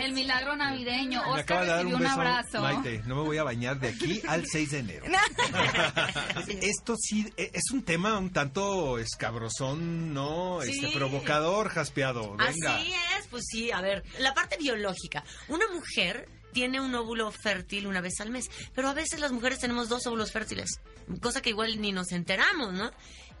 [0.00, 1.22] El milagro navideño.
[1.34, 2.60] me acaba Oscar de dar un abrazo.
[2.60, 3.02] Maite.
[3.06, 5.04] No me voy a bañar de aquí al 6 de enero.
[6.60, 10.60] Esto sí eh, es un tema un tanto escabrosón, ¿no?
[10.62, 10.84] Sí.
[10.84, 12.36] Este provocador, jaspeado.
[12.36, 12.76] Venga.
[12.76, 15.24] Así es, pues sí, a ver, la parte biológica.
[15.48, 19.58] Una mujer tiene un óvulo fértil una vez al mes, pero a veces las mujeres
[19.58, 20.80] tenemos dos óvulos fértiles,
[21.20, 22.90] cosa que igual ni nos enteramos, ¿no?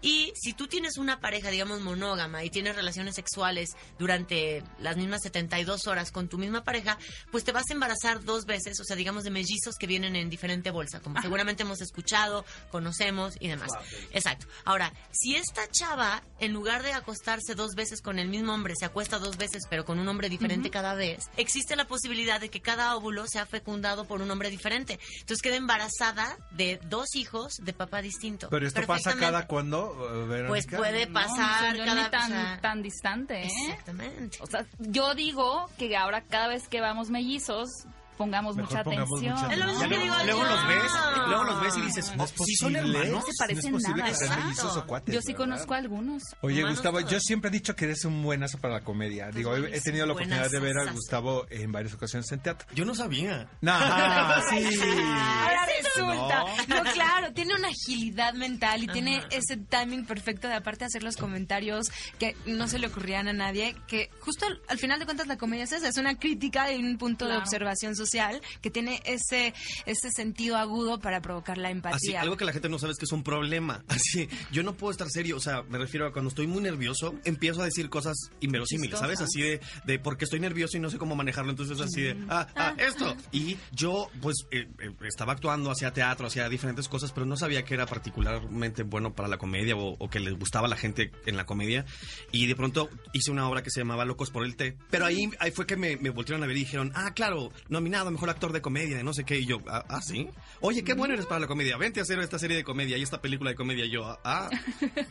[0.02, 5.22] Y si tú tienes una pareja, digamos, monógama y tienes relaciones sexuales durante las mismas
[5.22, 6.98] 72 horas con tu misma pareja,
[7.30, 10.30] pues te vas a embarazar dos veces, o sea, digamos, de mellizos que vienen en
[10.30, 13.70] diferente bolsa, como seguramente hemos escuchado, conocemos y demás.
[14.12, 14.46] Exacto.
[14.64, 18.84] Ahora, si esta chava, en lugar de acostarse dos veces con el mismo hombre, se
[18.84, 22.60] acuesta dos veces, pero con un hombre diferente cada vez, existe la posibilidad de que
[22.60, 24.98] cada óvulo sea fecundado por un hombre diferente.
[25.20, 28.48] Entonces queda embarazada de dos hijos de papá distinto.
[28.50, 30.48] Pero esto pasa cada cuando, Verónica?
[30.48, 33.50] Pues puede No, pasar no, cada tan, o sea, tan distante, ¿eh?
[33.70, 34.38] Exactamente.
[34.40, 37.68] O sea, yo digo que ahora cada vez que vamos mellizos,
[38.16, 39.34] pongamos Mejor mucha pongamos atención.
[39.34, 40.92] mucha Es lo mismo Ya que luego, los ves,
[41.28, 43.12] luego los ves y dices, No es "Oh, sí son posible, hermanos.
[43.12, 43.94] No se parecen no nada.
[43.94, 44.44] que sean Exacto.
[44.44, 45.44] mellizos o cuates, Yo sí ¿verdad?
[45.44, 46.22] conozco a algunos.
[46.40, 47.12] Oye, Humanos Gustavo, todos.
[47.12, 49.30] yo siempre he dicho que eres un buenazo para la comedia.
[49.32, 50.90] Digo, he- tenido la oportunidad de ver a.
[50.92, 52.66] Gustavo en varias ocasiones en teatro.
[52.74, 53.48] Yo no sabía.
[53.60, 54.64] Nah, sí.
[54.80, 56.44] Ahora resulta.
[56.68, 56.82] No.
[56.92, 61.90] claro, tiene una agilidad mental y tiene ese timing perfecto de aparte hacer los comentarios
[62.18, 65.36] que no se le ocurrían a nadie, que justo al, al final de cuentas la
[65.36, 69.54] comedia es esa, es una crítica y un punto de observación social que tiene ese
[69.86, 72.20] ese sentido agudo para provocar la Así, empatía.
[72.20, 73.84] algo que la gente no sabe es que es un problema.
[73.88, 75.36] Así, yo no puedo estar serio.
[75.36, 79.20] O sea, me refiero a cuando estoy muy nervioso, empiezo a decir cosas inverosímiles, ¿sabes?
[79.20, 81.50] Así de, de porque estoy nervioso y no sé cómo manejarlo.
[81.50, 83.16] Entonces, así de, ah, ah, esto.
[83.32, 87.64] Y yo, pues, eh, eh, estaba actuando, hacía teatro, hacía diferentes cosas, pero no sabía
[87.64, 91.10] que era particularmente bueno para la comedia o, o que les gustaba a la gente
[91.26, 91.84] en la comedia.
[92.32, 94.76] Y de pronto hice una obra que se llamaba Locos por el Té.
[94.90, 98.08] Pero ahí, ahí fue que me, me voltearon a ver y dijeron, ah, claro, nominado
[98.08, 99.38] a mejor actor de comedia, de no sé qué.
[99.38, 100.28] Y yo, ah, ah, sí.
[100.60, 101.76] Oye, qué bueno eres para la comedia.
[101.76, 103.84] Vente a hacer esta serie de comedia y esta película de comedia.
[103.84, 104.50] Y yo, ah,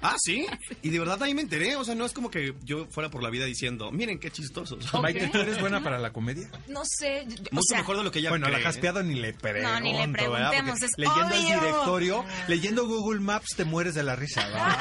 [0.01, 0.45] ah, sí.
[0.81, 1.75] Y de verdad ahí me enteré.
[1.75, 4.93] O sea, no es como que yo fuera por la vida diciendo, miren qué chistosos.
[5.01, 6.49] Maite, ¿tú eres buena para la comedia?
[6.67, 8.57] no sé, yo- o Mucho sea, mejor de lo que ella bueno, cree.
[8.57, 10.07] la jaspeado ni le pregunto, No, ni le.
[10.73, 14.77] Es leyendo el directorio, leyendo Google Maps, te mueres de la risa, ¿verdad?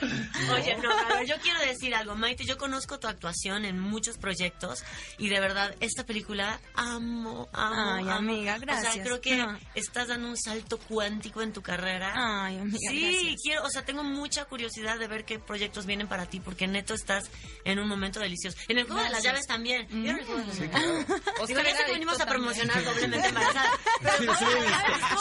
[0.54, 4.18] Oye, no, a ver, yo quiero decir algo, Maite, yo conozco tu actuación en muchos
[4.18, 4.82] proyectos
[5.18, 8.12] y de verdad, esta película amo, amo, Ay, amo.
[8.12, 9.04] amiga, O sea, gracias.
[9.06, 9.58] creo que No.
[9.74, 12.12] estás dando un salto cuántico en tu carrera.
[12.14, 13.40] Ay, amiga, Sí, gracias.
[13.42, 16.94] quiero, o sea, tengo mucha curiosidad de ver qué proyectos vienen para ti, porque neto
[16.94, 17.24] estás
[17.64, 18.56] en un momento delicioso.
[18.68, 19.86] En el juego de las llaves también.
[19.90, 21.06] ¿Vieron el juego de las llaves?
[21.48, 23.59] Digo, ya sé que venimos a promocionar doblemente embarazada.
[24.02, 24.68] pero Sí, el soy el,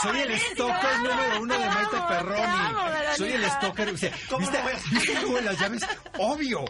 [0.02, 3.18] soy el stalker número uno de Maite Perroni.
[3.18, 3.90] soy el stalker.
[3.90, 5.86] o sea, ¿Cómo ¿Viste, no ¿viste las llaves?
[6.18, 6.66] Obvio.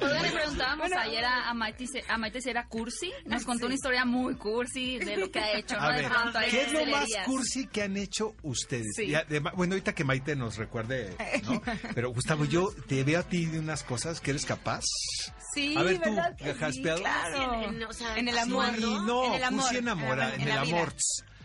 [0.00, 3.12] Le preguntábamos ayer a, Maite, si- a Maite si era cursi.
[3.26, 5.82] Nos contó una historia muy cursi de lo que ha hecho, ¿no?
[5.82, 6.10] A ver,
[6.50, 8.94] ¿qué es lo más cursi que han hecho ustedes?
[8.96, 9.04] Sí.
[9.06, 11.62] Y además- bueno, ahorita que Maite nos recuerde, ¿no?
[11.94, 14.82] Pero Gustavo, yo te veo a ti de unas cosas que eres capaz.
[15.54, 16.82] Sí, A ver, tú, ¿verdad que sí?
[16.82, 17.54] Claro.
[17.64, 18.78] En- en- o sea, en el amor.
[18.78, 19.74] No, en el amor.
[19.74, 20.94] enamora, en el amor.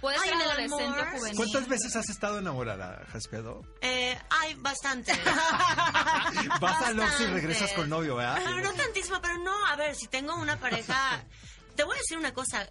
[0.01, 0.99] Puede ser en el adolescente amor.
[0.99, 1.37] o juvenil.
[1.37, 3.61] ¿Cuántas veces has estado enamorada, Jaspeado?
[3.81, 5.13] Eh, ay, bastante.
[6.61, 8.41] Vas al Oxxo y regresas con novio, ¿verdad?
[8.43, 11.23] Pero no tantísimo, pero no, a ver, si tengo una pareja,
[11.75, 12.69] te voy a decir una cosa.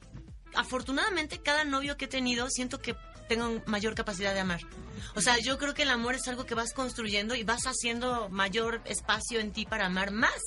[0.54, 2.94] Afortunadamente, cada novio que he tenido, siento que
[3.28, 4.60] tengo mayor capacidad de amar.
[5.16, 8.28] O sea, yo creo que el amor es algo que vas construyendo y vas haciendo
[8.28, 10.40] mayor espacio en ti para amar más,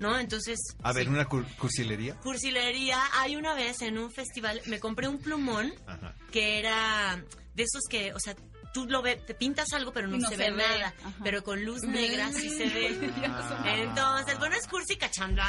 [0.00, 0.18] ¿no?
[0.18, 0.58] Entonces...
[0.82, 2.14] A ver, una cur- cursilería.
[2.16, 6.14] Cursilería, hay una vez en un festival, me compré un plumón Ajá.
[6.30, 7.22] que era
[7.54, 8.36] de esos que, o sea,
[8.72, 10.56] tú lo ves, te pintas algo pero no, se, se ve, ve.
[10.56, 11.12] nada, Ajá.
[11.24, 13.12] pero con luz negra sí se ve.
[13.26, 13.62] Ah.
[13.66, 15.44] Entonces, bueno, es cursi cachanda.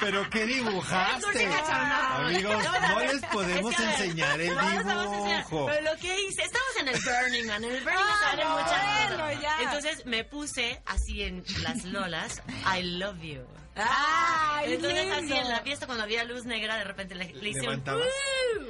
[0.00, 1.48] ¿Pero qué dibujaste?
[1.48, 5.44] Amigos, no les podemos Es que, enseñar el vamos, vamos a enseñar.
[5.46, 5.66] dibujo.
[5.66, 8.48] Pero lo que hice, estamos en el Burning Man, en el Burning Man Ah, salen
[8.48, 9.42] muchas bueno, cosas.
[9.42, 9.56] ya.
[9.62, 12.42] Entonces me puse así en las lolas,
[12.76, 13.42] I love you.
[13.86, 15.36] Ay, Entonces así lindo.
[15.36, 18.06] en la fiesta cuando había luz negra de repente le, le hice un Levantabas,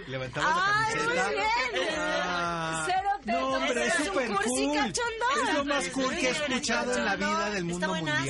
[0.07, 1.31] levantabas Ay, la muy camiseta.
[1.73, 1.88] bien.
[1.97, 4.75] Ah, Cero teto, no, hombre, pero es es súper cool.
[4.77, 5.49] cachondón.
[5.49, 8.21] Es lo más cool que he escuchado en la vida del Está mundo buenazo.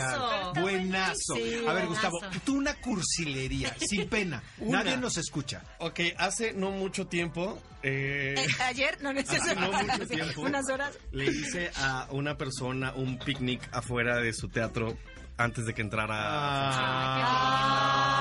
[0.46, 0.52] mundial.
[0.62, 1.34] Buenazo.
[1.68, 1.86] A ver.
[1.86, 4.42] Gustavo, tú una cursilería, sin pena.
[4.58, 5.62] Nadie nos escucha.
[5.78, 7.60] Ok, hace no mucho tiempo...
[7.82, 10.40] eh, Eh, ayer no necesito Hace no mucho tiempo.
[10.42, 10.96] unas horas.
[11.12, 14.96] Le hice a una persona un picnic afuera de su teatro
[15.38, 16.14] antes de que entrara.
[16.18, 17.18] Ah.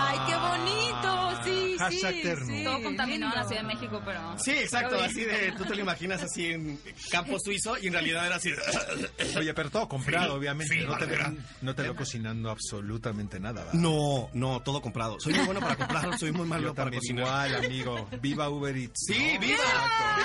[0.09, 1.09] Ay, qué bonito.
[1.43, 2.45] Sí, Hashtag sí, terno.
[2.47, 2.63] sí.
[2.63, 3.47] Todo contaminado en la.
[3.47, 4.37] Ciudad de México, pero...
[4.39, 6.79] Sí, exacto, así de, tú te lo imaginas así en
[7.11, 8.51] campo suizo y en realidad era así.
[9.37, 10.73] Oye, pero todo comprado, Sí, obviamente.
[10.75, 11.07] sí, no, te
[11.61, 13.73] no te lo cocinando absolutamente nada, ¿verdad?
[13.79, 15.19] No, no, todo comprado.
[15.19, 17.25] Soy muy bueno para comprar, soy muy malo Yo para cocinar.
[17.25, 18.09] igual, amigo.
[18.21, 19.05] Viva Uber Eats.
[19.07, 19.39] Sí, ¿no?
[19.39, 19.63] viva,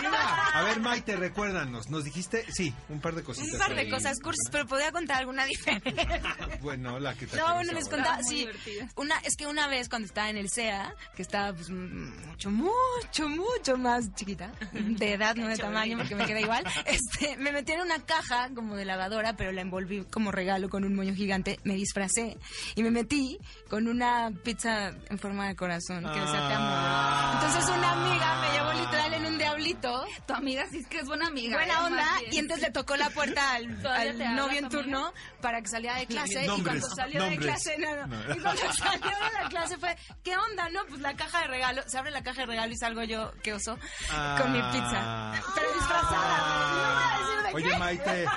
[0.00, 0.48] viva.
[0.54, 1.88] A ver, Maite, recuérdanos.
[1.90, 3.52] Nos dijiste, sí, un par de cositas.
[3.52, 3.90] Un par de ahí.
[3.90, 5.94] cosas cursis, pero podía contar alguna diferente.
[6.60, 8.36] Bueno, la que te No, bueno, les contaba, sí.
[8.36, 8.88] divertida.
[8.96, 13.28] Una, es que una vez cuando estaba en el SEA, que estaba pues mucho, mucho,
[13.28, 17.72] mucho más chiquita, de edad, no de tamaño, porque me queda igual, este, me metí
[17.72, 21.58] en una caja como de lavadora, pero la envolví como regalo con un moño gigante,
[21.64, 22.36] me disfracé
[22.74, 26.66] y me metí con una pizza en forma de corazón que decía te amo.
[26.68, 27.40] Ah.
[27.42, 30.06] Entonces una amiga me llevó literal en un diablito Diablito.
[30.26, 31.56] Tu amiga sí es que es buena amiga.
[31.56, 31.84] Buena ¿eh?
[31.84, 32.34] onda, Más bien.
[32.34, 34.82] y entonces le tocó la puerta al, ¿Todavía al novio en tu amiga?
[34.82, 36.46] turno para que saliera de clase.
[36.46, 37.40] Nombres, y cuando salió nombres.
[37.40, 38.06] de clase, no, no.
[38.06, 38.34] No.
[38.34, 40.68] Y cuando salió de la clase fue, ¿qué onda?
[40.70, 41.82] No, pues la caja de regalo.
[41.86, 43.78] Se abre la caja de regalo y salgo yo, qué oso,
[44.40, 45.32] con mi pizza.
[45.54, 46.62] Pero disfrazada.
[46.62, 47.78] No voy a decir de Oye, qué.
[47.78, 48.26] Maite.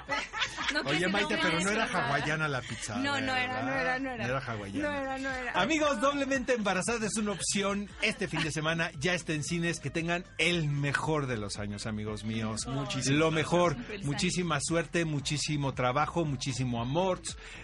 [0.74, 2.96] No Oye, Maite, pero no era hawaiana la pizza.
[2.98, 4.28] No, no era, no era, no era.
[4.28, 4.90] No era hawaiana.
[4.90, 5.52] No era, no era.
[5.62, 8.90] Amigos, doblemente embarazada es una opción este fin de semana.
[9.00, 9.80] Ya está en cines.
[9.80, 12.66] Que tengan el mejor de los años, amigos míos.
[12.68, 13.16] Muchísimo.
[13.18, 13.78] Lo mejor.
[14.04, 17.22] Muchísima suerte, muchísimo trabajo, muchísimo amor,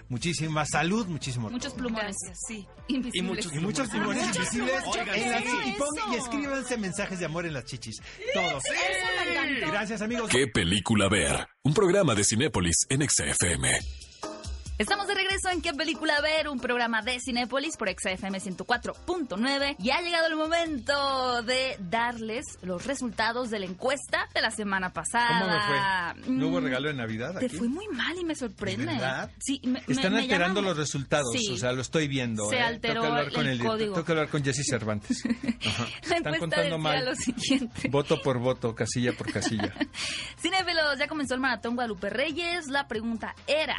[0.07, 1.79] muchísima salud, muchísimo Muchos todo.
[1.83, 2.15] plumones.
[2.21, 2.67] Gracias, sí.
[2.87, 3.15] Invisibles.
[3.15, 7.25] Y muchos- Y muchos plumones invisibles Oigan, en las y, pon- y escríbanse mensajes de
[7.25, 8.01] amor en las chichis.
[8.33, 8.63] Todos.
[8.65, 9.71] Eso me encantó.
[9.71, 10.29] Gracias, amigos.
[10.29, 11.47] ¿Qué película ver?
[11.63, 13.79] Un programa de Cinépolis en XFM.
[14.81, 16.47] Estamos de regreso en ¿Qué película ver?
[16.49, 22.85] Un programa de Cinépolis por XFM 104.9 y ha llegado el momento de darles los
[22.87, 25.27] resultados de la encuesta de la semana pasada.
[25.39, 26.31] ¿Cómo me fue?
[26.33, 27.57] ¿No hubo Mm, regalo de Navidad Te aquí?
[27.57, 28.85] fue muy mal y me sorprende.
[28.87, 29.31] ¿De verdad?
[29.39, 31.51] Sí, me, Están me alterando los resultados, Sí.
[31.53, 32.49] o sea, lo estoy viendo.
[32.49, 32.61] Se ¿eh?
[32.63, 33.93] alteró tengo que hablar el con el, director- código.
[33.93, 35.23] Tengo que hablar con Jesse Cervantes.
[35.67, 35.87] Ajá.
[36.09, 37.05] La Están contando mal.
[37.05, 37.87] lo siguiente.
[37.89, 39.73] Voto por voto, casilla por casilla.
[40.41, 42.67] Cinefilos, ya comenzó el maratón Guadalupe Reyes.
[42.67, 43.75] La pregunta era.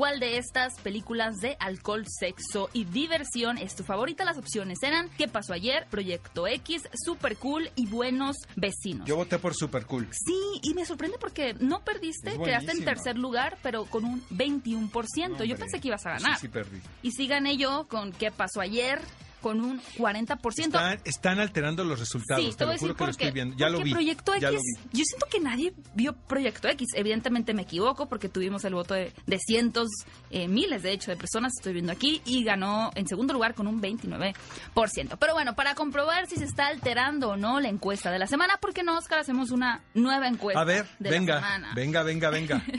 [0.00, 4.24] ¿Cuál de estas películas de alcohol, sexo y diversión es tu favorita?
[4.24, 5.86] Las opciones eran ¿Qué pasó ayer?
[5.90, 9.06] Proyecto X, Super Cool y Buenos Vecinos.
[9.06, 10.08] Yo voté por Super Cool.
[10.10, 14.90] Sí, y me sorprende porque no perdiste, quedaste en tercer lugar, pero con un 21%.
[15.20, 16.38] Yo Hombre, pensé que ibas a sí, ganar.
[16.38, 16.80] Sí, perdí.
[17.02, 19.02] Y sí gané yo con ¿Qué pasó ayer?
[19.40, 20.58] Con un 40%.
[20.58, 23.56] Están, están alterando los resultados, Sí, te te lo juro que lo estoy viendo.
[23.56, 23.92] Ya lo Porque vi.
[23.92, 24.98] Proyecto X, vi.
[24.98, 26.88] yo siento que nadie vio Proyecto X.
[26.94, 29.88] Evidentemente me equivoco porque tuvimos el voto de, de cientos,
[30.30, 33.66] eh, miles de hecho, de personas, estoy viendo aquí, y ganó en segundo lugar con
[33.66, 35.16] un 29%.
[35.18, 38.56] Pero bueno, para comprobar si se está alterando o no la encuesta de la semana,
[38.60, 41.72] ¿por qué no, Oscar, hacemos una nueva encuesta A ver, de la venga, semana?
[41.74, 42.62] venga, venga, venga.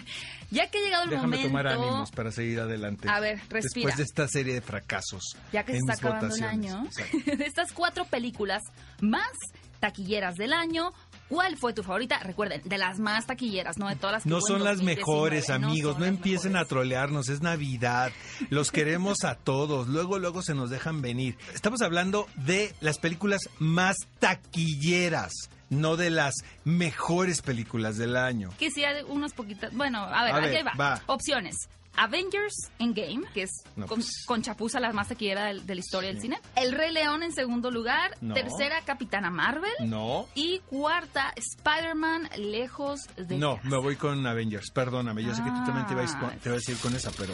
[0.52, 1.48] Ya que ha llegado el Déjame momento...
[1.48, 3.10] tomar ánimos para seguir adelante.
[3.10, 3.88] A ver, respira.
[3.88, 5.38] Después de esta serie de fracasos.
[5.52, 6.84] ya que se está acabando el año,
[7.26, 8.62] de estas cuatro películas
[9.00, 9.32] más
[9.80, 10.92] taquilleras del año,
[11.28, 12.20] ¿cuál fue tu favorita?
[12.20, 15.50] Recuerden, de las más taquilleras, no de todas las que No son las 2019, mejores,
[15.50, 16.00] amigos.
[16.00, 17.30] No, empiecen a trolearnos.
[17.30, 18.12] Es Navidad.
[18.50, 19.88] Los queremos a todos.
[19.88, 21.38] Luego, luego se nos dejan venir.
[21.54, 25.32] Estamos hablando de las películas más taquilleras,
[25.72, 28.52] no de las mejores películas del año.
[28.60, 29.74] Que sí, hay unas poquitas.
[29.74, 30.74] Bueno, a ver, A va.
[30.76, 31.02] va.
[31.08, 31.56] Opciones.
[31.98, 34.24] Avengers Endgame, que es No, con, pues.
[34.26, 36.40] con chapuza la más taquillera del- de, la historia del cine.
[36.56, 38.16] El Rey León en segundo lugar.
[38.22, 38.34] No.
[38.34, 39.74] Tercera, Capitana Marvel.
[39.82, 40.26] No.
[40.34, 43.68] Y cuarta, Spider-Man Lejos de No, casa.
[43.70, 44.72] me voy con Avengers.
[44.72, 47.12] Perdóname, yo sé que tú también te vas, con- te vas a ir con esa,
[47.12, 47.34] pero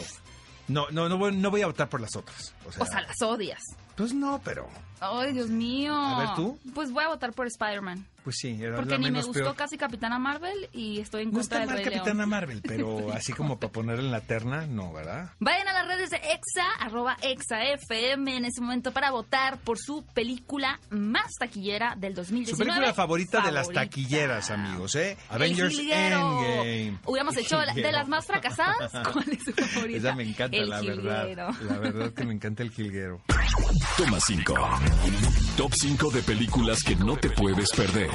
[0.66, 2.52] no, no, no voy, no voy a votar por las otras.
[2.66, 3.60] O sea, O sea, las odias.
[3.94, 4.68] pues no, pero
[5.00, 5.94] Ay, Dios mío.
[5.94, 6.58] A ver, ¿tú?
[6.74, 8.04] Pues voy a votar por Spider-Man.
[8.24, 9.56] pues sí, era Porque la ni me gustó peor.
[9.56, 12.28] casi Capitana Marvel y estoy en contra del Rey Capitana León.
[12.28, 15.30] Marvel, pero así como para ponerla en la terna, no, ¿verdad?
[15.40, 19.78] Vayan a las redes de EXA, arroba EXA FM en ese momento para votar por
[19.78, 22.50] su película más taquillera del 2019.
[22.56, 25.16] Su película favorita, de las taquilleras, amigos, ¿eh?
[25.30, 25.78] El Avengers.
[25.78, 26.98] Endgame.
[27.06, 28.92] Hubiéramos hecho la- de las más fracasadas.
[29.12, 29.98] ¿Cuál es su favorita?
[29.98, 31.02] Esa me encanta, El la Jilguero.
[31.02, 31.54] verdad.
[31.62, 33.20] La verdad que me encanta el jilguero.
[33.96, 34.54] Toma 5.
[35.56, 38.10] Top 5 de películas que no te puedes perder.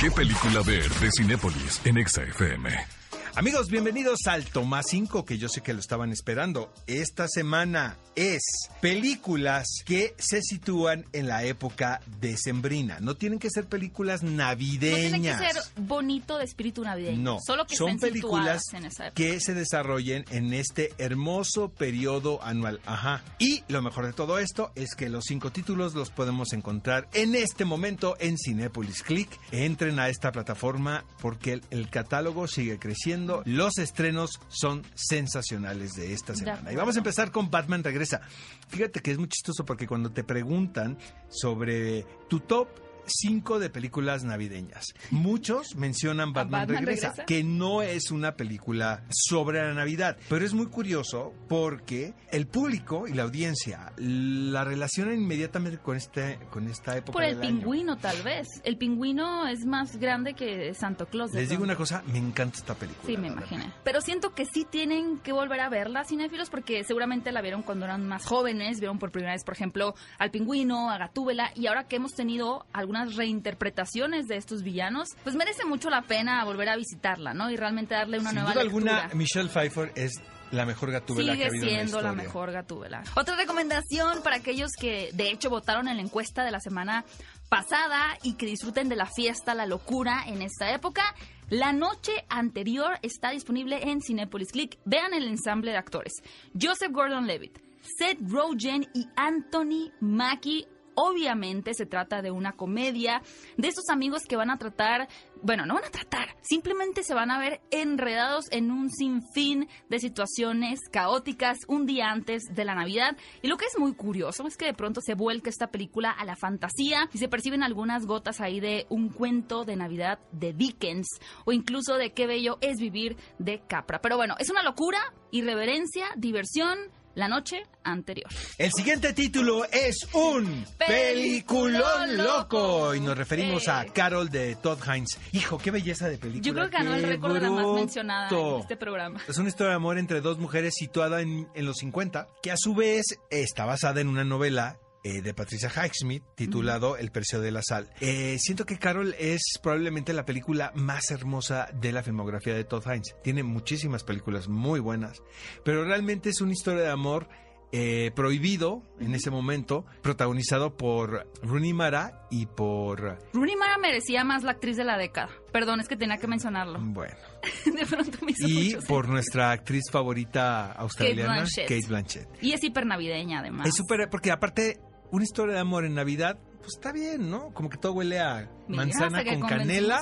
[0.00, 3.03] ¿Qué película ver de Cinépolis en XFM?
[3.36, 6.72] Amigos, bienvenidos al Tomás 5, que yo sé que lo estaban esperando.
[6.86, 8.40] Esta semana es
[8.80, 12.98] películas que se sitúan en la época decembrina.
[13.00, 15.10] No tienen que ser películas No navideñas.
[15.10, 17.20] tiene que ser bonito de espíritu navideño.
[17.20, 19.16] No, Solo que son estén películas situadas en esa época.
[19.16, 22.80] que se desarrollen en este hermoso periodo anual.
[22.86, 23.24] Ajá.
[23.40, 27.34] Y lo mejor de todo esto es que los cinco títulos los podemos encontrar en
[27.34, 29.28] este momento en Cinepolis Click.
[29.50, 33.23] Entren a esta plataforma porque el, el catálogo sigue creciendo.
[33.44, 36.72] Los estrenos son sensacionales de esta semana.
[36.72, 38.20] Y vamos a empezar con Batman Regresa.
[38.68, 42.68] Fíjate que es muy chistoso porque cuando te preguntan sobre tu top
[43.06, 47.26] 5 de películas navideñas, muchos mencionan Batman, Batman Regresa, Regresa?
[47.26, 53.06] que no es una película sobre la Navidad, pero es muy curioso porque el público
[53.06, 57.58] y la audiencia la relacionan inmediatamente con este con esta época Por el del año.
[57.60, 58.48] pingüino, tal vez.
[58.64, 61.32] El pingüino es más grande que Santo Claus.
[61.32, 63.06] Les digo una cosa, me encanta esta película.
[63.06, 63.72] Sí, me imaginé.
[63.84, 67.84] Pero siento que sí tienen que volver a verla, cinéfilos, porque seguramente la vieron cuando
[67.84, 71.84] eran más jóvenes, vieron por primera vez, por ejemplo, al pingüino, a Gatúbela, y ahora
[71.88, 76.76] que hemos tenido algunas reinterpretaciones de estos villanos, pues merece mucho la pena volver a
[76.76, 77.50] visitarla, ¿no?
[77.50, 78.96] Y realmente darle una Sin nueva duda lectura.
[78.98, 80.12] alguna, Michelle Pfeiffer es
[80.50, 83.02] la mejor gatúbela que ha Sigue habido en la siendo la, mejor Gatúbela.
[83.16, 87.04] Otra recomendación para aquellos que de hecho votaron en la encuesta de la semana
[87.48, 91.02] pasada y que disfruten de la fiesta, la locura en esta época.
[91.50, 94.78] La noche anterior está disponible en Cinepolis Click.
[94.84, 96.12] Vean el ensamble de actores.
[96.60, 97.58] Joseph Gordon-Levitt,
[97.98, 100.66] Seth Rogen y Anthony Mackie.
[100.94, 103.22] Obviamente se trata de una comedia
[103.56, 105.08] de estos amigos que van a tratar,
[105.42, 109.98] bueno, no van a tratar, simplemente se van a ver enredados en un sinfín de
[109.98, 113.16] situaciones caóticas un día antes de la Navidad.
[113.42, 116.24] Y lo que es muy curioso es que de pronto se vuelca esta película a
[116.24, 121.06] la fantasía y se perciben algunas gotas ahí de un cuento de Navidad de Dickens
[121.44, 124.00] o incluso de qué bello es vivir de Capra.
[124.00, 126.78] Pero bueno, es una locura, irreverencia, diversión
[127.14, 128.28] la noche anterior.
[128.58, 135.18] El siguiente título es un peliculón loco y nos referimos a Carol de Todd Hines.
[135.32, 136.42] Hijo, qué belleza de película.
[136.42, 139.20] Yo creo que ganó el récord de la más mencionada en este programa.
[139.28, 142.56] Es una historia de amor entre dos mujeres situada en, en los 50, que a
[142.56, 147.52] su vez está basada en una novela eh, de Patricia Highsmith titulado El precio de
[147.52, 147.90] la sal.
[148.00, 152.84] Eh, siento que Carol es probablemente la película más hermosa de la filmografía de Todd
[152.86, 153.14] Hines.
[153.22, 155.22] Tiene muchísimas películas muy buenas,
[155.62, 157.28] pero realmente es una historia de amor
[157.76, 163.18] eh, prohibido en ese momento, protagonizado por Rooney Mara y por...
[163.32, 165.30] Rooney Mara merecía más la actriz de la década.
[165.52, 166.78] Perdón, es que tenía que mencionarlo.
[166.80, 167.16] Bueno.
[167.64, 171.68] De pronto me hizo Y mucho por nuestra actriz favorita australiana, Blanchett.
[171.68, 172.28] Kate Blanchett.
[172.40, 173.66] Y es hiper navideña, además.
[173.66, 174.78] Es súper, porque aparte,
[175.14, 177.54] una historia de amor en Navidad, pues está bien, ¿no?
[177.54, 180.00] Como que todo huele a manzana con canela,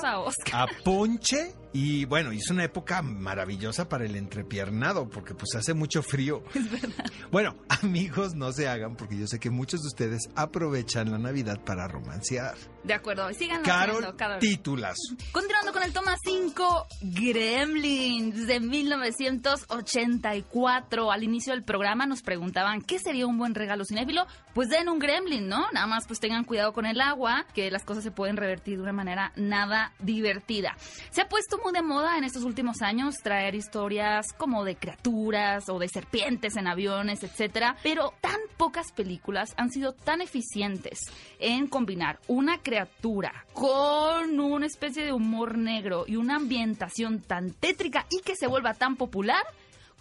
[0.52, 1.54] a ponche.
[1.74, 6.42] Y bueno, es una época maravillosa para el entrepiernado, porque pues hace mucho frío.
[7.30, 11.64] Bueno, amigos, no se hagan, porque yo sé que muchos de ustedes aprovechan la Navidad
[11.64, 12.54] para romancear.
[12.84, 14.38] De acuerdo, síganlo Carol, haciendo, Carol.
[14.38, 14.98] títulas.
[15.30, 21.10] Continuando con el toma 5, Gremlins de 1984.
[21.10, 24.26] Al inicio del programa nos preguntaban qué sería un buen regalo cinéfilo.
[24.52, 25.64] Pues den un Gremlin, ¿no?
[25.72, 28.92] Nada más pues tengan cuidado con el agua, que las cosas se pueden de una
[28.92, 30.76] manera nada divertida.
[31.10, 35.68] Se ha puesto muy de moda en estos últimos años traer historias como de criaturas
[35.68, 41.00] o de serpientes en aviones, etcétera, pero tan pocas películas han sido tan eficientes
[41.38, 48.06] en combinar una criatura con una especie de humor negro y una ambientación tan tétrica
[48.10, 49.42] y que se vuelva tan popular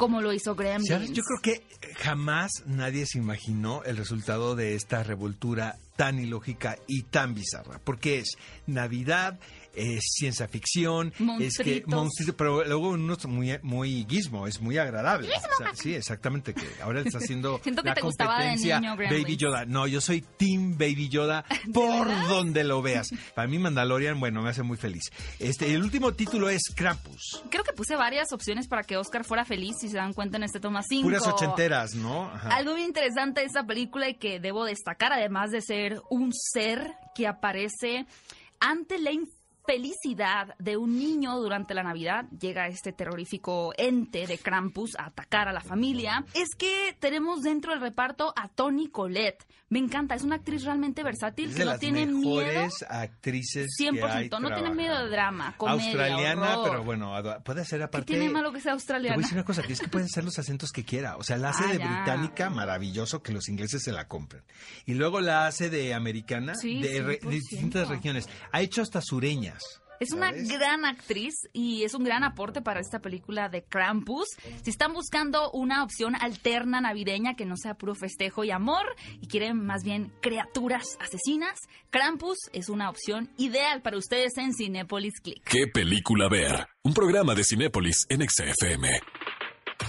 [0.02, 0.56] como lo hizo.
[0.56, 1.12] ¿Sabes?
[1.12, 1.64] Yo creo que
[1.98, 8.18] jamás nadie se imaginó el resultado de esta revoltura tan ilógica y tan bizarra, porque
[8.18, 8.36] es
[8.66, 9.40] Navidad,
[9.76, 14.78] es ciencia ficción, es que monstruitos, pero luego uno es muy, muy guismo, es muy
[14.78, 15.30] agradable.
[15.30, 18.96] O sea, sí, exactamente, que ahora está haciendo Siento que la te competencia niño.
[18.96, 19.66] Baby Yoda.
[19.66, 23.10] No, yo soy Team Baby Yoda por donde lo veas.
[23.36, 25.12] Para mí Mandalorian, bueno, me hace muy feliz.
[25.40, 27.44] Este, el último título es Krampus.
[27.50, 30.44] Creo que puse varias opciones para que Oscar fuera feliz, si se dan cuenta en
[30.44, 31.04] este toma 5.
[31.04, 32.26] Puras ochenteras, ¿no?
[32.26, 32.56] Ajá.
[32.56, 36.96] Algo muy interesante de esta película y que debo destacar, además de ser un ser
[37.16, 38.06] que aparece
[38.60, 39.12] ante la
[39.76, 45.48] infelicidad de un niño durante la Navidad, llega este terrorífico ente de Krampus a atacar
[45.48, 49.46] a la familia, es que tenemos dentro del reparto a Toni Collette.
[49.70, 52.68] Me encanta, es una actriz realmente versátil Es que de no las tiene miedo.
[52.90, 55.10] actrices 100%, que hay no tiene miedo de trabajando.
[55.12, 56.70] drama, comedia, Australiana, horror.
[56.72, 57.14] pero bueno,
[57.46, 58.06] puede ser ¿Qué aparte...
[58.08, 59.16] tiene malo que sea Te australiana?
[59.16, 61.16] voy a decir una cosa, que es que pueden ser los acentos que quiera.
[61.16, 61.88] O sea, la hace Ah, de ya.
[61.88, 64.44] británica, maravilloso, que los ingleses se la compren.
[64.86, 67.30] Y luego la hace de americana, Sí, de, re- de 100%.
[67.30, 68.28] distintas regiones.
[68.52, 69.61] Ha hecho hasta sureñas.
[70.02, 70.50] Es una ¿sabes?
[70.50, 74.26] gran actriz y es un gran aporte para esta película de Krampus.
[74.64, 78.84] Si están buscando una opción alterna navideña que no sea puro festejo y amor
[79.22, 81.60] y quieren más bien criaturas asesinas,
[81.92, 85.44] Krampus es una opción ideal para ustedes en Cinepolis Click.
[85.44, 86.66] ¿Qué película ver?
[86.82, 88.90] Un programa de Cinépolis en XFM.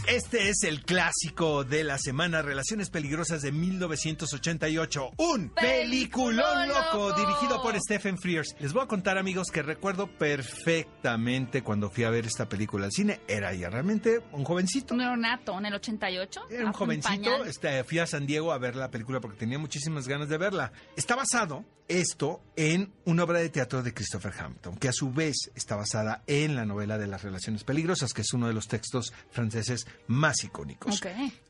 [0.07, 5.11] Este es el clásico de la semana, Relaciones Peligrosas de 1988.
[5.16, 7.18] Un peliculón loco, loco.
[7.18, 8.55] dirigido por Stephen Frears.
[8.59, 12.93] Les voy a contar, amigos, que recuerdo perfectamente cuando fui a ver esta película al
[12.93, 13.20] cine.
[13.28, 14.95] Era ya realmente un jovencito.
[14.95, 16.40] Neonato en el 88.
[16.51, 20.09] Era un jovencito, este, fui a San Diego a ver la película porque tenía muchísimas
[20.09, 20.72] ganas de verla.
[20.97, 25.51] Está basado esto en una obra de teatro de Christopher Hampton, que a su vez
[25.55, 29.12] está basada en la novela de las relaciones peligrosas, que es uno de los textos
[29.30, 31.01] franceses más icónicos.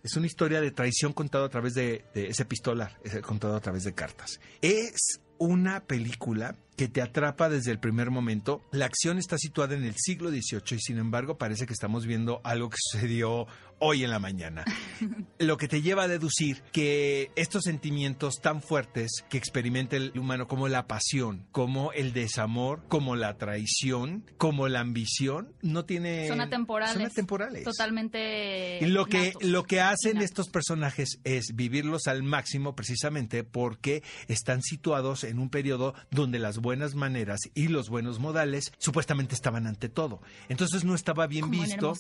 [0.02, 3.60] Es una historia de traición contado a través de, de ese epistolar, es contado a
[3.60, 4.40] través de cartas.
[4.60, 8.60] Es una película que te atrapa desde el primer momento.
[8.72, 12.40] La acción está situada en el siglo XVIII y sin embargo parece que estamos viendo
[12.42, 13.46] algo que sucedió
[13.78, 14.64] hoy en la mañana.
[15.38, 20.48] Lo que te lleva a deducir que estos sentimientos tan fuertes que experimenta el humano
[20.48, 26.28] como la pasión, como el desamor, como la traición, como la ambición, no tiene...
[26.28, 26.94] Son atemporales.
[26.94, 27.64] Son atemporales.
[27.64, 28.86] Totalmente.
[28.88, 29.42] Lo que, natos.
[29.42, 30.30] lo que hacen Natos.
[30.30, 36.58] estos personajes es vivirlos al máximo precisamente porque están situados en un periodo donde las
[36.58, 40.20] buenas maneras y los buenos modales supuestamente estaban ante todo.
[40.48, 41.94] Entonces no estaba bien Como visto.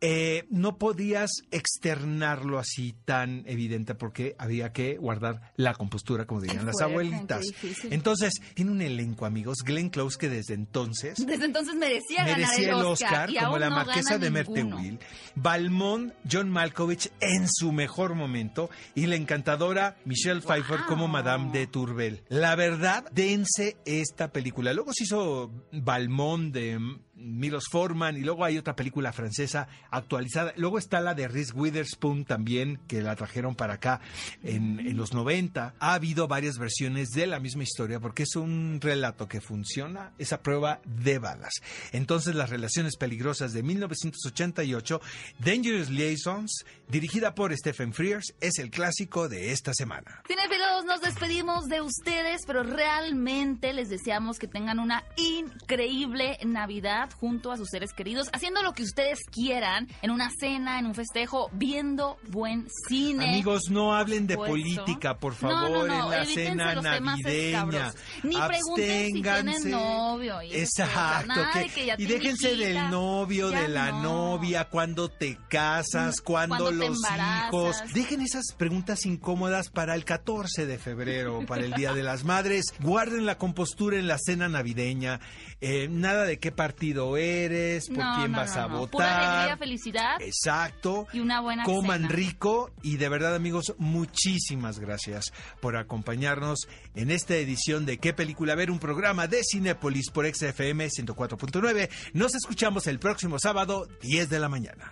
[0.00, 6.66] Eh, no podías externarlo así tan evidente porque había que guardar la compostura, como dirían
[6.66, 7.46] las abuelitas.
[7.90, 9.58] Entonces, tiene un elenco, amigos.
[9.64, 14.18] Glenn Close, que desde entonces Desde entonces merecía, el el Oscar, como la no marquesa
[14.18, 14.32] de.
[14.32, 14.98] Merteuil,
[15.34, 21.66] Balmont, John Malkovich en su mejor momento y la encantadora Michelle Pfeiffer como Madame de
[21.66, 22.22] Tourbel.
[22.28, 23.76] La verdad, dense
[24.12, 24.72] esta película.
[24.72, 26.78] Luego se hizo Balmont de
[27.14, 30.54] Milos Forman y luego hay otra película francesa actualizada.
[30.56, 34.00] Luego está la de Reese Witherspoon también, que la trajeron para acá
[34.42, 35.74] en, los 90.
[35.78, 40.42] Ha habido varias versiones de la misma historia porque es un relato que funciona, esa
[40.42, 41.52] prueba de balas.
[41.92, 45.00] Entonces, Las Relaciones Peligrosas de 1988,
[45.38, 50.22] Dangerous Liaisons, dirigida por Stephen Frears, es el clásico de esta semana.
[50.26, 57.50] Cinefilos, nos despedimos de ustedes, pero realmente les deseamos que tengan una increíble Navidad junto
[57.52, 61.48] a sus seres queridos, haciendo lo que ustedes quieran, en una cena, en un festejo,
[61.52, 63.28] viendo buen cine.
[63.30, 67.92] Amigos, no hablen de política, por favor, no, no, en la cena navideña.
[68.22, 70.54] Ni pregunten si tienen novio y.
[70.54, 71.40] Exacto.
[71.52, 74.02] Que- que ya y déjense del novio, de la no.
[74.02, 77.76] novia, cuando te casas, cuando, Cuando te los hijos.
[77.94, 82.66] Dejen esas preguntas incómodas para el 14 de febrero, para el Día de las Madres.
[82.80, 85.20] Guarden la compostura en la cena navideña.
[85.64, 88.78] Eh, nada de qué partido eres, por No, quién no, vas no, a no.
[88.80, 88.90] votar.
[88.90, 91.06] Pura alegría, felicidad Exacto.
[91.12, 92.08] y una buena Coman cena.
[92.12, 98.56] rico y de verdad amigos, muchísimas gracias por acompañarnos en esta edición de ¿Qué película
[98.56, 98.72] ver?
[98.72, 101.88] Un programa de Cinépolis por XFM 104.9.
[102.12, 104.90] Nos escuchamos el próximo sábado, 10 de la mañana.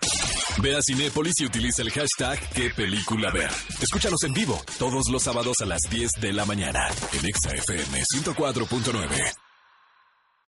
[0.63, 3.51] Ve a Cinépolis y utiliza el hashtag qué película ver.
[3.83, 8.03] Escúchanos en vivo todos los sábados a las 10 de la mañana en Exa FM
[8.15, 9.33] 104.9.